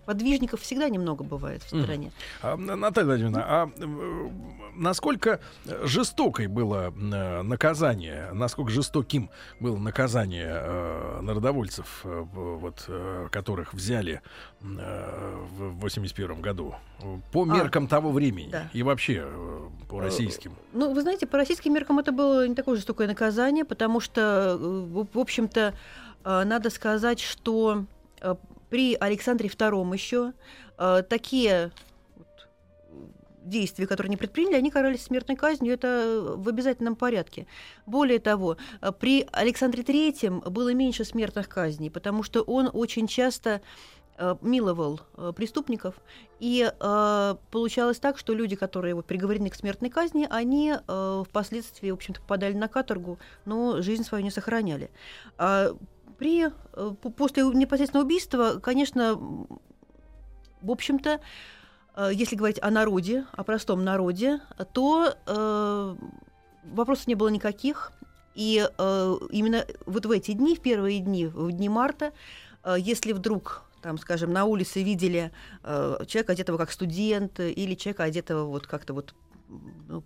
подвижников 0.09 0.61
всегда 0.61 0.89
немного 0.89 1.23
бывает 1.23 1.61
в 1.61 1.67
стране. 1.67 2.11
А, 2.41 2.55
Н- 2.55 2.79
Наталья 2.79 3.05
Владимировна, 3.05 3.45
а 3.45 3.71
насколько 4.75 5.39
жестокой 5.83 6.47
было 6.47 6.91
э, 6.91 7.41
наказание, 7.43 8.31
насколько 8.33 8.71
жестоким 8.71 9.29
было 9.59 9.77
наказание 9.77 10.49
э, 10.49 11.19
народовольцев, 11.21 12.01
э, 12.05 12.25
вот, 12.33 12.85
э, 12.87 13.27
которых 13.29 13.75
взяли 13.75 14.23
э, 14.61 15.45
в 15.51 15.79
81 15.79 16.41
году, 16.41 16.73
по 17.31 17.45
меркам 17.45 17.87
того 17.87 18.09
времени 18.11 18.49
да. 18.51 18.67
и 18.73 18.81
вообще 18.81 19.25
э, 19.27 19.59
по 19.89 19.99
российским? 19.99 20.53
Ну, 20.73 20.91
вы 20.91 21.03
знаете, 21.03 21.27
по 21.27 21.37
российским 21.37 21.71
меркам 21.71 21.99
это 21.99 22.11
было 22.11 22.47
не 22.47 22.55
такое 22.55 22.77
жестокое 22.77 23.07
наказание, 23.07 23.63
потому 23.63 23.99
что, 23.99 24.57
в 24.59 25.19
общем-то, 25.19 25.75
надо 26.23 26.71
сказать, 26.71 27.19
что 27.19 27.85
при 28.69 28.95
Александре 28.95 29.49
II 29.49 29.93
еще 29.93 30.33
э, 30.77 31.03
такие 31.09 31.71
действия, 33.43 33.87
которые 33.87 34.09
они 34.09 34.17
предприняли, 34.17 34.55
они 34.55 34.69
карались 34.69 35.03
смертной 35.03 35.35
казнью, 35.35 35.73
это 35.73 36.35
в 36.35 36.47
обязательном 36.47 36.95
порядке. 36.95 37.47
Более 37.85 38.19
того, 38.19 38.57
э, 38.81 38.91
при 38.91 39.27
Александре 39.31 39.83
III 39.83 40.49
было 40.49 40.73
меньше 40.73 41.03
смертных 41.03 41.49
казней, 41.49 41.89
потому 41.89 42.23
что 42.23 42.41
он 42.41 42.69
очень 42.71 43.07
часто 43.07 43.61
э, 44.17 44.35
миловал 44.41 45.01
преступников, 45.35 45.95
и 46.39 46.71
получалось 47.51 47.99
так, 47.99 48.17
что 48.17 48.33
люди, 48.33 48.55
которые 48.55 48.93
вот, 48.93 49.05
приговорены 49.05 49.49
к 49.49 49.55
смертной 49.55 49.89
казни, 49.89 50.25
они 50.29 50.73
впоследствии, 51.27 51.91
в 51.91 51.95
общем-то, 51.95 52.21
попадали 52.21 52.53
на 52.53 52.67
каторгу, 52.67 53.19
но 53.45 53.81
жизнь 53.81 54.03
свою 54.03 54.23
не 54.23 54.31
сохраняли. 54.31 54.89
При, 56.19 56.47
э, 56.47 56.93
после 57.15 57.43
непосредственного 57.43 58.05
убийства, 58.05 58.59
конечно, 58.61 59.15
в 60.61 60.71
общем-то, 60.71 61.19
э, 61.95 62.09
если 62.13 62.35
говорить 62.35 62.59
о 62.61 62.69
народе, 62.69 63.25
о 63.31 63.43
простом 63.43 63.83
народе, 63.83 64.41
то 64.73 65.15
э, 65.25 65.95
вопросов 66.65 67.07
не 67.07 67.15
было 67.15 67.29
никаких. 67.29 67.91
И 68.35 68.65
э, 68.77 69.15
именно 69.31 69.65
вот 69.85 70.05
в 70.05 70.11
эти 70.11 70.33
дни, 70.33 70.55
в 70.55 70.61
первые 70.61 70.99
дни, 70.99 71.25
в 71.25 71.51
дни 71.51 71.69
марта, 71.69 72.13
э, 72.63 72.75
если 72.77 73.13
вдруг 73.13 73.63
там, 73.81 73.97
скажем, 73.97 74.31
на 74.33 74.45
улице 74.45 74.83
видели 74.83 75.31
э, 75.63 76.03
человека 76.07 76.33
одетого 76.33 76.57
как 76.57 76.71
студент 76.71 77.39
или 77.39 77.75
человека 77.75 78.03
одетого 78.03 78.45
вот 78.45 78.67
как-то 78.67 78.93
вот 78.93 79.13
ну, 79.87 80.03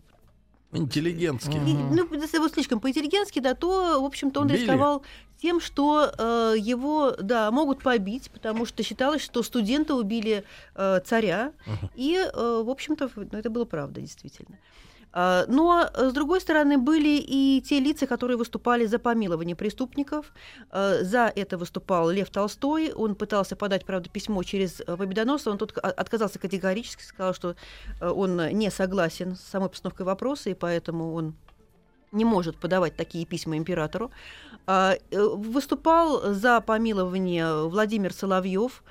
Интеллигентский. 0.72 1.58
и, 1.58 1.74
ну, 1.74 2.08
если 2.14 2.40
вот 2.40 2.54
слишком 2.54 2.80
по-интеллигентски, 2.80 3.40
да, 3.40 3.54
то, 3.54 4.02
в 4.02 4.06
общем-то, 4.06 4.42
он 4.42 4.48
Били? 4.48 4.60
рисковал 4.60 5.04
тем, 5.44 5.60
что 5.60 6.10
э, 6.18 6.56
его, 6.58 7.12
да, 7.20 7.52
могут 7.52 7.84
побить, 7.84 8.32
потому 8.32 8.66
что 8.66 8.82
считалось, 8.82 9.22
что 9.22 9.44
студенты 9.44 9.94
убили 9.94 10.46
э, 10.76 11.02
царя, 11.06 11.52
и, 11.96 12.16
э, 12.16 12.64
в 12.66 12.70
общем-то, 12.70 13.10
ну, 13.16 13.38
это 13.38 13.50
было 13.50 13.66
правда, 13.66 14.00
действительно. 14.00 14.58
А, 15.12 15.46
Но, 15.48 15.90
э, 15.94 16.10
с 16.10 16.14
другой 16.14 16.40
стороны, 16.40 16.78
были 16.78 17.20
и 17.20 17.62
те 17.62 17.80
лица, 17.80 18.08
которые 18.08 18.38
выступали 18.38 18.86
за 18.86 19.00
помилование 19.00 19.56
преступников. 19.56 20.34
Э, 20.72 21.04
За 21.04 21.32
это 21.36 21.58
выступал 21.58 22.10
Лев 22.10 22.30
Толстой. 22.30 22.94
Он 22.94 23.16
пытался 23.16 23.56
подать, 23.56 23.86
правда, 23.86 24.10
письмо 24.10 24.44
через 24.44 24.80
э, 24.80 24.98
Победоносца. 24.98 25.52
Он 25.52 25.58
тут 25.58 25.78
отказался 25.78 26.40
категорически, 26.40 27.04
сказал, 27.04 27.34
что 27.34 27.56
он 28.02 28.38
не 28.58 28.72
согласен 28.72 29.36
с 29.36 29.42
самой 29.42 29.70
постановкой 29.70 30.06
вопроса, 30.06 30.50
и 30.50 30.54
поэтому 30.54 31.14
он 31.14 31.36
не 32.14 32.26
может 32.26 32.58
подавать 32.58 32.96
такие 32.96 33.26
письма 33.26 33.58
императору. 33.58 34.12
А, 34.66 34.96
э, 35.12 35.22
Выступал 35.22 36.34
за 36.34 36.62
помилование 36.62 37.68
Владимир 37.68 38.14
Соловьев. 38.14 38.84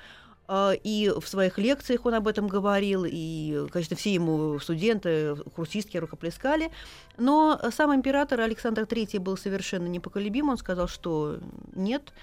А, 0.45 0.73
и 0.73 1.09
в 1.09 1.27
своих 1.27 1.57
лекциях 1.57 2.05
он 2.05 2.15
об 2.15 2.27
этом 2.27 2.47
говорил, 2.47 3.05
и, 3.07 3.65
конечно, 3.71 3.95
все 3.95 4.13
ему 4.13 4.59
студенты, 4.59 5.35
курсистки 5.55 5.97
рукоплескали. 5.97 6.71
Но 7.17 7.59
сам 7.71 7.95
император 7.95 8.41
Александр 8.41 8.83
III 8.83 9.19
был 9.19 9.37
совершенно 9.37 9.87
непоколебим. 9.87 10.49
Он 10.49 10.57
сказал, 10.57 10.87
что 10.87 11.39
нет, 11.73 12.13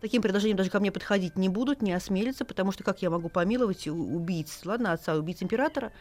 таким 0.00 0.22
предложением 0.22 0.56
даже 0.56 0.70
ко 0.70 0.80
мне 0.80 0.90
подходить 0.90 1.36
не 1.36 1.48
будут, 1.48 1.82
не 1.82 1.92
осмелятся, 1.92 2.44
потому 2.44 2.72
что 2.72 2.84
как 2.84 3.02
я 3.02 3.10
могу 3.10 3.28
помиловать 3.28 3.86
убийц, 3.86 4.60
ладно, 4.64 4.92
отца 4.92 5.14
убийц 5.14 5.42
императора. 5.42 5.92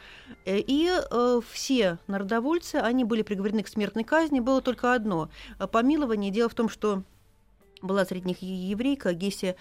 Э, 0.45 0.59
и 0.59 0.89
э, 0.89 1.41
все 1.51 1.99
народовольцы, 2.07 2.75
они 2.75 3.03
были 3.03 3.21
приговорены 3.21 3.63
к 3.63 3.67
смертной 3.67 4.03
казни. 4.03 4.39
Было 4.39 4.61
только 4.61 4.93
одно– 4.93 5.29
помилование. 5.71 6.31
Дело 6.31 6.49
в 6.49 6.55
том, 6.55 6.69
что 6.69 7.03
была 7.81 8.05
среди 8.05 8.27
них 8.27 8.41
еврейка 8.41 9.13
Гесия... 9.13 9.55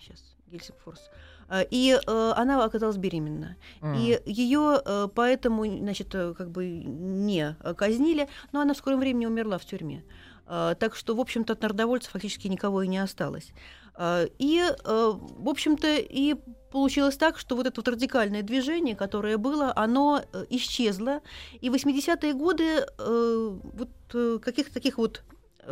Сейчас 0.00 0.36
Гельсингфорс. 0.46 1.10
А, 1.48 1.62
и 1.62 1.92
э, 1.94 2.32
она 2.36 2.62
оказалась 2.62 2.98
беременна. 2.98 3.56
Mm. 3.80 3.96
И 3.98 4.30
ее 4.30 4.82
э, 4.84 5.08
поэтому, 5.14 5.64
значит, 5.64 6.14
э, 6.14 6.34
как 6.36 6.50
бы 6.50 6.66
не 6.66 7.56
казнили, 7.76 8.28
но 8.52 8.60
она 8.60 8.74
в 8.74 8.76
скором 8.76 9.00
времени 9.00 9.24
умерла 9.26 9.56
в 9.58 9.64
тюрьме. 9.64 10.04
Э, 10.04 10.27
так 10.48 10.96
что, 10.96 11.14
в 11.14 11.20
общем-то, 11.20 11.52
от 11.52 11.62
народовольцев 11.62 12.12
фактически 12.12 12.48
никого 12.48 12.82
и 12.82 12.88
не 12.88 12.98
осталось. 12.98 13.52
Э, 13.98 14.28
и, 14.38 14.60
э, 14.60 14.74
в 14.84 15.48
общем-то, 15.48 15.96
и 15.96 16.36
получилось 16.70 17.16
так, 17.16 17.38
что 17.38 17.56
вот 17.56 17.66
это 17.66 17.80
вот 17.80 17.88
радикальное 17.88 18.42
движение, 18.42 18.94
которое 18.94 19.36
было, 19.36 19.72
оно 19.74 20.22
э, 20.32 20.44
исчезло. 20.50 21.20
И 21.60 21.68
в 21.68 21.74
80-е 21.74 22.32
годы 22.34 22.86
э, 22.98 23.58
вот 23.62 23.90
э, 24.14 24.38
каких-то 24.40 24.72
таких 24.72 24.98
вот 24.98 25.22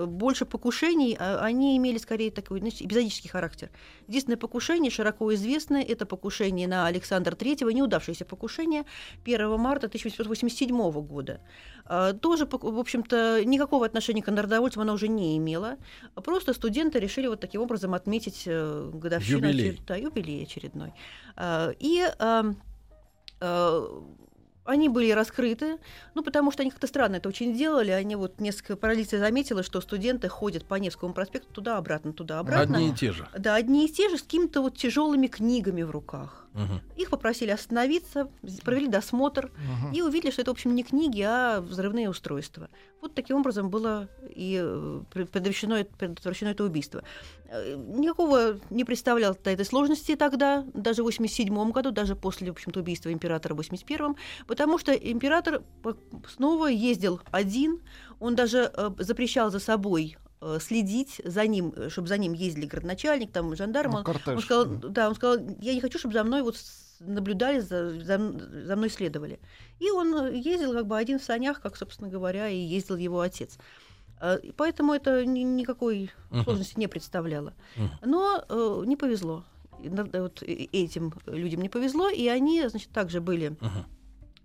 больше 0.04 0.44
покушений, 0.44 1.16
а, 1.18 1.38
они 1.40 1.76
имели 1.76 1.98
скорее 1.98 2.30
такой 2.30 2.60
значит, 2.60 2.82
эпизодический 2.82 3.30
характер. 3.30 3.70
Единственное 4.08 4.36
покушение, 4.36 4.90
широко 4.90 5.32
известное, 5.34 5.82
это 5.82 6.06
покушение 6.06 6.68
на 6.68 6.86
Александра 6.86 7.34
III, 7.34 7.72
неудавшееся 7.72 8.24
покушение 8.24 8.84
1 9.24 9.58
марта 9.58 9.86
1887 9.86 10.90
года. 11.02 11.40
А, 11.84 12.12
тоже, 12.12 12.46
в 12.46 12.78
общем-то, 12.78 13.44
никакого 13.44 13.86
отношения 13.86 14.22
к 14.22 14.30
народовольцам 14.30 14.82
оно 14.82 14.94
уже 14.94 15.08
не 15.08 15.36
имело. 15.38 15.76
Просто 16.14 16.52
студенты 16.52 16.98
решили 16.98 17.26
вот 17.26 17.40
таким 17.40 17.62
образом 17.62 17.94
отметить 17.94 18.42
э, 18.46 18.90
годовщину. 18.92 19.46
Юбилей. 19.46 19.80
Да, 19.86 19.96
юбилей 19.96 20.42
очередной. 20.42 20.92
А, 21.36 21.70
и 21.78 22.04
они 24.66 24.88
были 24.88 25.10
раскрыты, 25.10 25.78
ну, 26.14 26.22
потому 26.22 26.50
что 26.50 26.62
они 26.62 26.70
как-то 26.70 26.86
странно 26.86 27.16
это 27.16 27.28
очень 27.28 27.54
делали. 27.54 27.90
Они 27.90 28.16
вот 28.16 28.40
несколько 28.40 28.76
полиция 28.76 29.20
заметила, 29.20 29.62
что 29.62 29.80
студенты 29.80 30.28
ходят 30.28 30.64
по 30.64 30.74
Невскому 30.74 31.14
проспекту 31.14 31.52
туда-обратно, 31.52 32.12
туда-обратно. 32.12 32.76
Одни 32.76 32.90
и 32.90 32.94
те 32.94 33.12
же. 33.12 33.28
Да, 33.36 33.54
одни 33.54 33.86
и 33.86 33.88
те 33.88 34.08
же, 34.08 34.18
с 34.18 34.22
какими-то 34.22 34.62
вот 34.62 34.76
тяжелыми 34.76 35.26
книгами 35.26 35.82
в 35.82 35.90
руках. 35.90 36.45
Угу. 36.56 37.00
Их 37.02 37.10
попросили 37.10 37.50
остановиться, 37.50 38.30
провели 38.64 38.88
досмотр 38.88 39.46
угу. 39.46 39.94
и 39.94 40.00
увидели, 40.00 40.30
что 40.30 40.42
это, 40.42 40.50
в 40.50 40.54
общем, 40.54 40.74
не 40.74 40.82
книги, 40.82 41.20
а 41.20 41.60
взрывные 41.60 42.08
устройства. 42.08 42.70
Вот 43.02 43.14
таким 43.14 43.36
образом 43.36 43.68
было 43.68 44.08
и 44.34 44.58
э, 44.62 45.00
предотвращено, 45.12 45.84
предотвращено 45.84 46.48
это 46.48 46.64
убийство. 46.64 47.04
Э, 47.48 47.76
никакого 47.76 48.58
не 48.70 48.84
представлял 48.84 49.34
этой 49.34 49.64
сложности 49.66 50.16
тогда, 50.16 50.64
даже 50.72 51.02
в 51.02 51.04
87 51.04 51.70
году, 51.72 51.90
даже 51.90 52.16
после, 52.16 52.48
в 52.48 52.52
общем-то, 52.52 52.80
убийства 52.80 53.12
императора 53.12 53.52
в 53.52 53.58
81 53.58 54.16
потому 54.46 54.78
что 54.78 54.92
император 54.92 55.62
снова 56.28 56.66
ездил 56.66 57.20
один, 57.30 57.80
он 58.18 58.34
даже 58.34 58.70
э, 58.74 58.90
запрещал 58.98 59.50
за 59.50 59.58
собой 59.58 60.16
следить 60.60 61.20
за 61.24 61.46
ним, 61.46 61.72
э, 61.76 61.88
чтобы 61.88 62.08
за 62.08 62.18
ним 62.18 62.32
ездили 62.32 62.66
городначальник, 62.66 63.32
там, 63.32 63.54
жандарм. 63.56 63.92
Ну, 63.92 63.98
он, 63.98 64.16
он 64.26 64.40
сказал, 64.40 64.66
да, 64.66 65.08
он 65.08 65.14
сказал, 65.14 65.38
я 65.60 65.74
не 65.74 65.80
хочу, 65.80 65.98
чтобы 65.98 66.14
за 66.14 66.24
мной 66.24 66.42
вот 66.42 66.56
наблюдали, 67.00 67.60
за, 67.60 68.00
за, 68.00 68.18
за 68.18 68.76
мной 68.76 68.90
следовали. 68.90 69.38
И 69.78 69.90
он 69.90 70.32
ездил 70.32 70.72
как 70.72 70.86
бы 70.86 70.96
один 70.96 71.18
в 71.18 71.24
санях, 71.24 71.60
как, 71.60 71.76
собственно 71.76 72.08
говоря, 72.08 72.48
и 72.48 72.56
ездил 72.56 72.96
его 72.96 73.20
отец. 73.20 73.58
Э, 74.20 74.38
поэтому 74.56 74.92
это 74.92 75.24
ни, 75.24 75.40
никакой 75.40 76.10
uh-huh. 76.30 76.44
сложности 76.44 76.78
не 76.78 76.86
представляло. 76.86 77.54
Uh-huh. 77.76 77.88
Но 78.04 78.44
э, 78.48 78.82
не 78.86 78.96
повезло. 78.96 79.44
Вот 79.78 80.42
этим 80.42 81.12
людям 81.26 81.60
не 81.60 81.68
повезло, 81.68 82.08
и 82.08 82.26
они, 82.28 82.66
значит, 82.66 82.90
также 82.90 83.20
были 83.20 83.50
uh-huh 83.50 83.84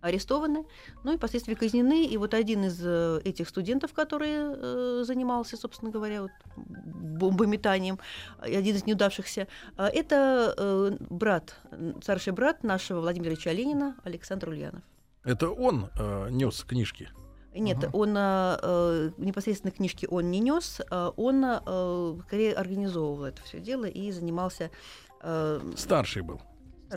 арестованы, 0.02 0.66
ну 1.04 1.14
и 1.14 1.18
впоследствии 1.18 1.54
казнены. 1.54 2.06
И 2.06 2.18
вот 2.18 2.34
один 2.34 2.66
из 2.66 2.80
э, 2.84 3.22
этих 3.24 3.48
студентов, 3.50 3.94
который 3.94 4.30
э, 4.32 5.04
занимался, 5.06 5.58
собственно 5.58 5.92
говоря, 5.92 6.24
вот, 6.24 6.32
бомбометанием, 6.56 8.00
один 8.40 8.76
из 8.76 8.86
неудавшихся, 8.86 9.48
э, 9.78 9.86
это 9.86 10.54
э, 10.58 10.98
брат, 11.10 11.56
старший 12.02 12.34
брат 12.34 12.64
нашего 12.64 13.02
Владимира 13.02 13.32
Ильича 13.32 13.52
Ленина, 13.52 13.96
Александр 14.04 14.50
Ульянов. 14.50 14.84
Это 15.24 15.50
он 15.50 15.90
э, 15.98 16.30
нес 16.32 16.64
книжки? 16.64 17.10
Нет, 17.54 17.80
uh-huh. 17.80 17.90
он 17.94 18.16
э, 18.18 19.12
непосредственно 19.18 19.72
книжки 19.72 20.08
он 20.10 20.32
не 20.32 20.40
нес, 20.40 20.82
э, 20.90 21.12
он 21.18 21.44
э, 21.46 22.18
скорее 22.26 22.54
организовывал 22.54 23.26
это 23.26 23.42
все 23.44 23.60
дело 23.60 23.86
и 23.86 24.10
занимался. 24.12 24.72
Э, 25.22 25.60
Старший 25.76 26.22
был. 26.22 26.42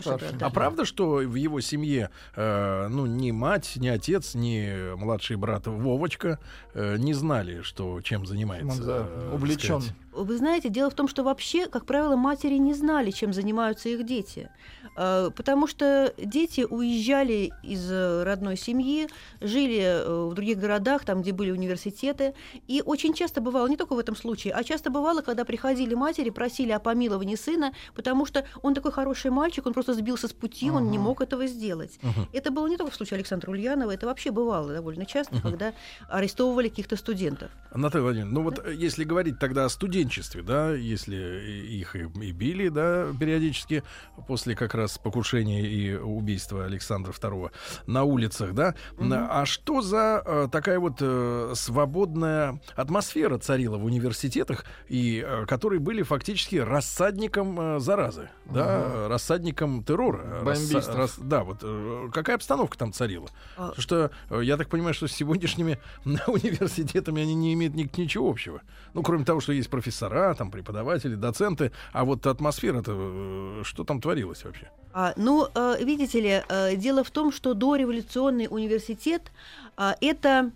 Старший. 0.00 0.28
А 0.40 0.50
правда, 0.50 0.85
что 0.85 1.16
в 1.16 1.35
его 1.35 1.61
семье, 1.61 2.11
э, 2.37 2.88
ну, 2.88 3.07
ни 3.07 3.30
мать, 3.30 3.72
ни 3.76 3.88
отец, 3.88 4.35
ни 4.35 4.94
младший 4.96 5.37
брат 5.37 5.66
Вовочка 5.66 6.38
э, 6.74 6.96
не 6.98 7.14
знали, 7.14 7.62
что 7.62 8.00
чем 8.00 8.26
занимается? 8.26 8.80
Он, 8.80 8.87
да, 8.87 9.07
э, 9.09 9.30
увлечен. 9.35 9.83
Вы 10.14 10.37
знаете, 10.37 10.68
дело 10.68 10.90
в 10.90 10.94
том, 10.94 11.09
что 11.09 11.22
вообще, 11.22 11.66
как 11.66 11.87
правило, 11.87 12.16
матери 12.16 12.55
не 12.55 12.74
знали, 12.74 13.11
чем 13.11 13.33
занимаются 13.33 13.88
их 13.88 14.05
дети. 14.05 14.50
Э, 14.96 15.31
потому 15.35 15.66
что 15.66 16.12
дети 16.18 16.66
уезжали 16.68 17.53
из 17.62 17.90
э, 17.90 18.22
родной 18.22 18.57
семьи, 18.57 19.09
жили 19.40 19.81
э, 19.81 20.27
в 20.31 20.35
других 20.35 20.59
городах, 20.59 21.05
там, 21.05 21.22
где 21.22 21.33
были 21.33 21.50
университеты. 21.50 22.35
И 22.68 22.83
очень 22.85 23.14
часто 23.14 23.40
бывало, 23.40 23.66
не 23.66 23.77
только 23.77 23.94
в 23.94 23.98
этом 23.98 24.16
случае, 24.16 24.53
а 24.53 24.62
часто 24.62 24.90
бывало, 24.90 25.22
когда 25.22 25.44
приходили 25.44 25.94
матери, 25.94 26.31
просили 26.31 26.72
о 26.72 26.79
помиловании 26.79 27.37
сына, 27.37 27.72
потому 27.94 28.27
что 28.27 28.44
он 28.62 28.74
такой 28.74 28.92
хороший 28.92 29.31
мальчик, 29.31 29.66
он 29.66 29.72
просто 29.72 29.94
сбился 29.94 30.29
с 30.29 30.33
пути, 30.33 30.68
uh-huh. 30.68 30.77
он 30.77 30.90
не 30.90 30.98
мог 30.98 31.20
этого 31.20 31.46
сделать. 31.46 31.98
Uh-huh. 32.03 32.27
Это 32.33 32.50
было 32.50 32.66
не 32.68 32.77
только 32.77 32.92
в 32.92 32.94
случае 32.94 33.16
Александра 33.16 33.50
Ульянова, 33.50 33.90
это 33.90 34.07
вообще 34.07 34.31
бывало 34.31 34.72
довольно 34.72 35.07
часто, 35.07 35.37
uh-huh. 35.37 35.42
когда 35.42 35.72
арестовывали 36.09 36.68
каких-то 36.68 36.96
студентов. 36.96 37.50
Наталья 37.74 38.05
Владимировна, 38.05 38.35
ну 38.35 38.42
вот 38.44 38.68
если 38.68 39.05
говорить 39.05 39.38
тогда 39.38 39.64
о 39.64 39.68
студенчестве, 40.04 40.42
да, 40.42 40.72
если 40.72 41.16
их 41.16 41.96
и, 41.96 42.00
и 42.00 42.32
били, 42.32 42.68
да, 42.68 43.08
периодически, 43.18 43.82
после 44.26 44.54
как 44.54 44.74
раз 44.74 44.98
покушение 44.98 45.62
и 45.62 45.94
убийство 45.94 46.64
Александра 46.64 47.12
II 47.12 47.50
на 47.86 48.04
улицах, 48.04 48.54
да? 48.54 48.74
Mm-hmm. 48.96 49.26
А 49.30 49.46
что 49.46 49.80
за 49.82 50.22
э, 50.24 50.48
такая 50.50 50.78
вот 50.78 50.96
э, 51.00 51.52
свободная 51.54 52.60
атмосфера 52.76 53.38
царила 53.38 53.78
в 53.78 53.84
университетах, 53.84 54.64
и 54.88 55.24
э, 55.26 55.46
которые 55.46 55.80
были 55.80 56.02
фактически 56.02 56.56
рассадником 56.56 57.58
э, 57.76 57.80
заразы, 57.80 58.30
mm-hmm. 58.46 58.52
да, 58.52 59.08
рассадником 59.08 59.82
террора. 59.84 60.42
Бомбист. 60.44 60.94
Рас- 60.94 61.18
да, 61.18 61.44
вот 61.44 61.58
э, 61.62 62.08
какая 62.12 62.36
обстановка 62.36 62.76
там 62.76 62.92
царила? 62.92 63.28
А... 63.56 63.68
Потому 63.68 63.82
что 63.82 64.10
э, 64.30 64.40
я 64.42 64.56
так 64.56 64.68
понимаю, 64.68 64.94
что 64.94 65.06
с 65.06 65.12
сегодняшними 65.12 65.78
университетами 66.04 67.22
они 67.22 67.34
не 67.34 67.54
имеют 67.54 67.74
ни, 67.74 67.88
ничего 67.96 68.28
общего. 68.28 68.60
Ну, 68.92 69.02
кроме 69.02 69.24
того, 69.24 69.40
что 69.40 69.52
есть 69.52 69.70
профессора, 69.94 70.35
там 70.35 70.50
преподаватели, 70.50 71.14
доценты, 71.14 71.70
а 71.92 72.04
вот 72.04 72.26
атмосфера-то 72.26 72.92
э, 72.94 73.62
что 73.64 73.85
там 73.85 74.00
творилось 74.00 74.44
вообще? 74.44 74.70
А, 74.92 75.12
ну, 75.16 75.48
э, 75.54 75.76
видите 75.80 76.20
ли, 76.20 76.42
э, 76.48 76.76
дело 76.76 77.04
в 77.04 77.11
том, 77.11 77.33
что 77.33 77.54
дореволюционный 77.54 78.46
университет 78.50 79.33
э, 79.76 79.92
это 80.00 80.50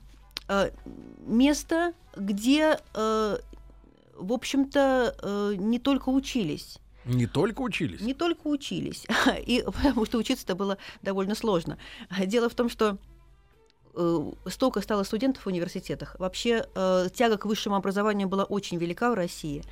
место, 1.27 1.93
где, 2.17 2.79
в 2.95 4.33
общем-то, 4.33 5.55
не 5.59 5.79
только 5.79 6.09
учились. 6.09 6.79
Не 7.05 7.27
только 7.27 7.61
учились? 7.61 8.01
Не 8.01 8.15
только 8.15 8.47
учились. 8.47 9.07
И 9.47 9.63
потому 9.67 10.07
что 10.07 10.17
учиться-то 10.17 10.55
было 10.55 10.79
довольно 11.03 11.35
сложно. 11.35 11.77
Дело 12.25 12.49
в 12.49 12.55
том, 12.55 12.71
что 12.71 12.97
столько 14.47 14.81
стало 14.81 15.03
студентов 15.03 15.45
в 15.45 15.47
университетах. 15.49 16.17
Вообще 16.19 16.67
э, 16.75 17.09
тяга 17.15 17.37
к 17.37 17.47
высшему 17.47 17.77
образованию 17.77 18.29
была 18.29 18.45
очень 18.45 18.79
велика 18.79 19.11
в 19.11 19.15
России 19.15 19.65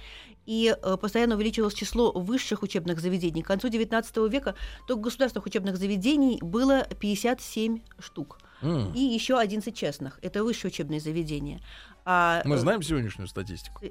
и 0.47 0.75
э, 0.81 0.97
постоянно 0.97 1.35
увеличивалось 1.35 1.75
число 1.75 2.13
высших 2.13 2.63
учебных 2.63 3.01
заведений. 3.01 3.43
К 3.43 3.47
концу 3.47 3.69
XIX 3.69 4.29
века 4.29 4.55
только 4.87 5.03
государственных 5.03 5.47
учебных 5.47 5.77
заведений 5.77 6.39
было 6.41 6.85
57 6.85 7.81
штук. 7.99 8.39
Mm. 8.63 8.95
И 8.95 9.01
еще 9.01 9.39
11 9.39 9.77
частных. 9.77 10.19
Это 10.23 10.43
высшие 10.43 10.71
учебные 10.71 11.01
заведения. 11.01 11.61
А, 12.05 12.43
Мы 12.45 12.57
э, 12.57 12.59
знаем 12.59 12.83
сегодняшнюю 12.83 13.29
статистику. 13.29 13.85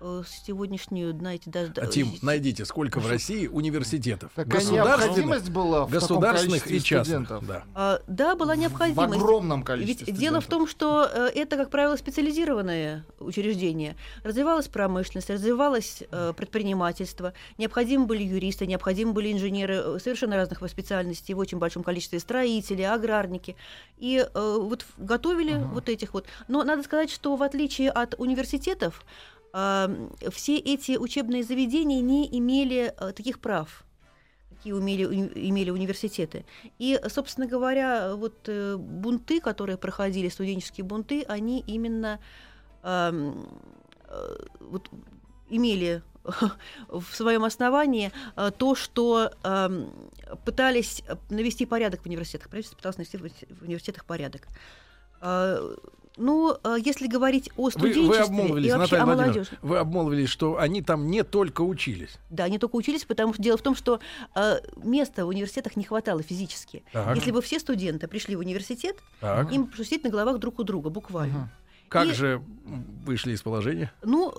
Э, 0.00 0.22
сегодняшнюю, 0.44 1.16
знаете, 1.16 1.50
даже... 1.50 1.72
А, 1.76 1.86
Тим, 1.86 2.12
найдите, 2.22 2.64
сколько 2.64 3.00
в 3.00 3.08
России 3.08 3.46
университетов. 3.46 4.30
Такая 4.34 4.64
необходимость 4.64 5.50
была 5.50 5.84
в 5.86 5.90
государственных 5.90 6.62
таком 6.62 6.76
и 6.76 6.80
частных. 6.80 7.06
студентов. 7.26 7.46
Да. 7.46 7.64
А, 7.74 8.00
да, 8.06 8.34
была 8.36 8.54
В 8.54 8.58
необходимость. 8.58 9.14
огромном 9.20 9.60
Ведь 9.60 9.66
количестве 9.66 10.12
дело 10.12 10.40
в 10.40 10.44
студентов. 10.44 10.46
том, 10.46 10.66
что 10.68 11.08
э, 11.12 11.30
это, 11.34 11.56
как 11.56 11.70
правило, 11.70 11.96
специализированное 11.96 13.04
учреждение. 13.18 13.96
Развивалась 14.24 14.68
промышленность, 14.68 15.30
развивалось 15.30 16.02
э, 16.10 16.32
предпринимательство. 16.36 17.32
Необходимы 17.58 18.06
были 18.06 18.22
юристы, 18.22 18.66
необходимы 18.66 19.12
были 19.12 19.32
инженеры 19.32 19.98
совершенно 20.00 20.36
разных 20.36 20.60
специальностей 20.70 21.34
в 21.34 21.38
очень 21.38 21.58
большом 21.58 21.82
количестве 21.82 22.20
строители, 22.20 22.82
аграрники. 22.82 23.56
И 23.98 24.18
э, 24.32 24.56
вот 24.60 24.82
в- 24.82 25.04
готовили 25.04 25.54
вот 25.72 25.88
этих 25.88 26.14
вот. 26.14 26.26
Но 26.48 26.62
надо 26.64 26.82
сказать, 26.82 27.10
что 27.10 27.36
в 27.36 27.42
отличие 27.42 27.90
от 27.90 28.14
университетов, 28.18 29.04
все 29.52 30.56
эти 30.58 30.96
учебные 30.96 31.42
заведения 31.42 32.00
не 32.00 32.28
имели 32.38 32.94
э, 32.96 33.12
таких 33.12 33.40
прав 33.40 33.84
какие 34.50 34.74
умели, 34.74 35.04
имели 35.04 35.70
университеты. 35.70 36.44
И, 36.78 37.00
собственно 37.08 37.46
говоря, 37.46 38.14
вот 38.14 38.46
э, 38.46 38.76
бунты, 38.76 39.40
которые 39.40 39.78
проходили, 39.78 40.28
студенческие 40.28 40.84
бунты, 40.84 41.22
они 41.22 41.64
именно 41.66 42.20
э, 42.82 43.32
вот, 44.60 44.90
имели 45.48 46.02
в 46.88 47.04
своем 47.14 47.44
основании 47.44 48.12
то, 48.58 48.74
что 48.74 49.32
пытались 50.44 51.04
навести 51.30 51.64
порядок 51.64 52.02
в 52.02 52.06
университетах. 52.06 52.50
Правительство 52.50 52.76
пыталось 52.76 52.98
навести 52.98 53.16
в 53.16 53.22
в 53.22 53.62
университетах 53.62 54.04
порядок. 54.04 54.46
Ну, 56.20 56.54
э, 56.62 56.76
если 56.84 57.06
говорить 57.06 57.50
о 57.56 57.64
Вы, 57.64 57.70
студенчестве 57.70 58.06
вы 58.08 58.16
и 58.16 58.18
обмолвились, 58.18 58.72
вообще 58.72 58.96
Наталья 58.98 59.02
о 59.02 59.06
молодежи. 59.16 59.50
вы 59.62 59.78
обмолвились, 59.78 60.28
что 60.28 60.58
они 60.58 60.82
там 60.82 61.10
не 61.10 61.22
только 61.24 61.62
учились. 61.62 62.18
Да, 62.28 62.44
они 62.44 62.58
только 62.58 62.76
учились, 62.76 63.04
потому 63.04 63.32
что 63.32 63.42
дело 63.42 63.56
в 63.56 63.62
том, 63.62 63.74
что 63.74 64.00
э, 64.34 64.60
места 64.76 65.24
в 65.24 65.28
университетах 65.28 65.76
не 65.76 65.84
хватало 65.84 66.22
физически. 66.22 66.84
Так. 66.92 67.16
Если 67.16 67.30
бы 67.30 67.40
все 67.40 67.58
студенты 67.58 68.06
пришли 68.06 68.36
в 68.36 68.40
университет, 68.40 68.96
Так. 69.20 69.50
им 69.50 69.66
пришлось 69.66 69.86
сидеть 69.88 70.04
на 70.04 70.10
головах 70.10 70.38
друг 70.38 70.58
у 70.58 70.62
друга, 70.62 70.90
буквально. 70.90 71.48
Как 71.90 72.06
и- 72.06 72.12
же 72.12 72.40
вышли 73.04 73.32
из 73.32 73.42
положения? 73.42 73.92
Ну, 74.04 74.32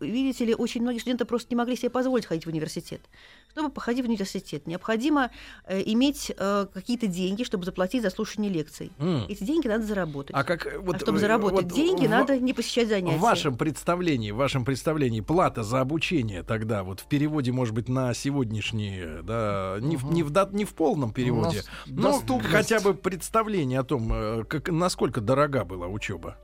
э, 0.00 0.04
видите 0.04 0.46
ли, 0.46 0.54
очень 0.54 0.80
многие 0.80 0.98
студенты 1.00 1.26
просто 1.26 1.48
не 1.50 1.56
могли 1.56 1.76
себе 1.76 1.90
позволить 1.90 2.24
ходить 2.24 2.46
в 2.46 2.48
университет. 2.48 3.02
Чтобы 3.52 3.68
походить 3.70 4.04
в 4.06 4.08
университет, 4.08 4.66
необходимо 4.66 5.30
э, 5.66 5.82
иметь 5.84 6.32
э, 6.34 6.66
какие-то 6.72 7.06
деньги, 7.06 7.42
чтобы 7.44 7.66
заплатить 7.66 8.02
за 8.02 8.08
слушание 8.08 8.50
лекций. 8.50 8.90
М. 8.98 9.26
Эти 9.28 9.44
деньги 9.44 9.68
надо 9.68 9.84
заработать. 9.84 10.34
А 10.34 10.44
как 10.44 10.66
вот 10.80 10.96
а 10.96 10.98
чтобы 10.98 11.18
заработать 11.18 11.64
вот 11.64 11.74
деньги, 11.74 12.06
в- 12.06 12.10
надо 12.10 12.38
не 12.38 12.54
посещать 12.54 12.88
занятия. 12.88 13.18
В 13.18 13.20
вашем 13.20 13.58
представлении, 13.58 14.30
в 14.30 14.36
вашем 14.36 14.64
представлении 14.64 15.20
плата 15.20 15.62
за 15.62 15.80
обучение 15.82 16.42
тогда, 16.42 16.84
вот 16.84 17.00
в 17.00 17.06
переводе, 17.06 17.52
может 17.52 17.74
быть, 17.74 17.88
на 17.90 18.14
сегодняшние, 18.14 19.20
да, 19.22 19.76
не, 19.80 19.96
в, 19.98 20.04
не, 20.10 20.22
в, 20.22 20.32
не 20.54 20.64
в 20.64 20.72
полном 20.72 21.12
переводе, 21.12 21.64
но 21.86 22.12
доступность. 22.12 22.50
хотя 22.54 22.80
бы 22.80 22.94
представление 22.94 23.80
о 23.80 23.84
том, 23.84 24.44
как, 24.48 24.70
насколько 24.70 25.20
дорога 25.20 25.64
была 25.66 25.86
учеба. 25.88 26.38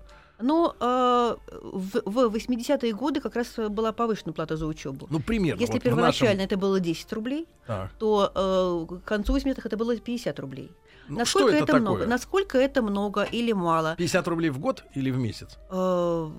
Но 0.44 0.76
э, 0.78 1.36
в, 1.62 2.02
в 2.04 2.34
80-е 2.36 2.92
годы 2.92 3.20
как 3.20 3.34
раз 3.36 3.56
была 3.70 3.92
повышена 3.92 4.32
плата 4.34 4.56
за 4.56 4.66
учебу. 4.66 5.06
Ну, 5.10 5.20
примерно. 5.20 5.58
Если 5.60 5.74
вот 5.74 5.82
первоначально 5.82 6.42
нашем- 6.42 6.44
это 6.44 6.56
было 6.58 6.80
10 6.80 7.12
рублей, 7.14 7.46
Так. 7.66 7.90
то 7.98 8.30
э, 8.34 8.96
к 8.96 9.04
концу 9.08 9.34
80-х 9.36 9.62
это 9.64 9.76
было 9.78 9.96
50 9.96 10.38
рублей. 10.40 10.70
Ну, 11.08 11.18
Насколько 11.18 11.48
что 11.48 11.56
это, 11.56 11.66
такое? 11.66 11.80
много? 11.80 12.06
Насколько 12.06 12.58
это 12.58 12.82
много 12.82 13.22
или 13.22 13.52
мало? 13.54 13.94
50 13.96 14.28
рублей 14.28 14.50
в 14.50 14.58
год 14.58 14.84
или 14.96 15.10
в 15.10 15.16
месяц? 15.18 15.58
Э, 15.70 16.30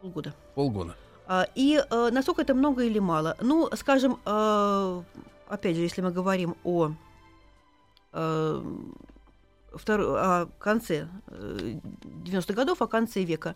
полгода. 0.00 0.32
Полгода. 0.54 0.94
А, 1.26 1.46
И 1.56 1.82
э, 1.90 2.10
насколько 2.12 2.42
это 2.42 2.54
много 2.54 2.84
или 2.84 3.00
мало? 3.00 3.34
Ну, 3.40 3.68
скажем, 3.74 4.18
э, 4.24 5.02
опять 5.48 5.74
же, 5.76 5.82
если 5.82 6.02
мы 6.02 6.12
говорим 6.12 6.54
о, 6.64 6.92
э, 8.12 8.62
втор- 9.76 10.16
о 10.16 10.46
конце 10.58 11.08
э, 11.28 11.78
90-х 12.24 12.54
годов, 12.54 12.82
о 12.82 12.86
конце 12.86 13.24
века, 13.24 13.54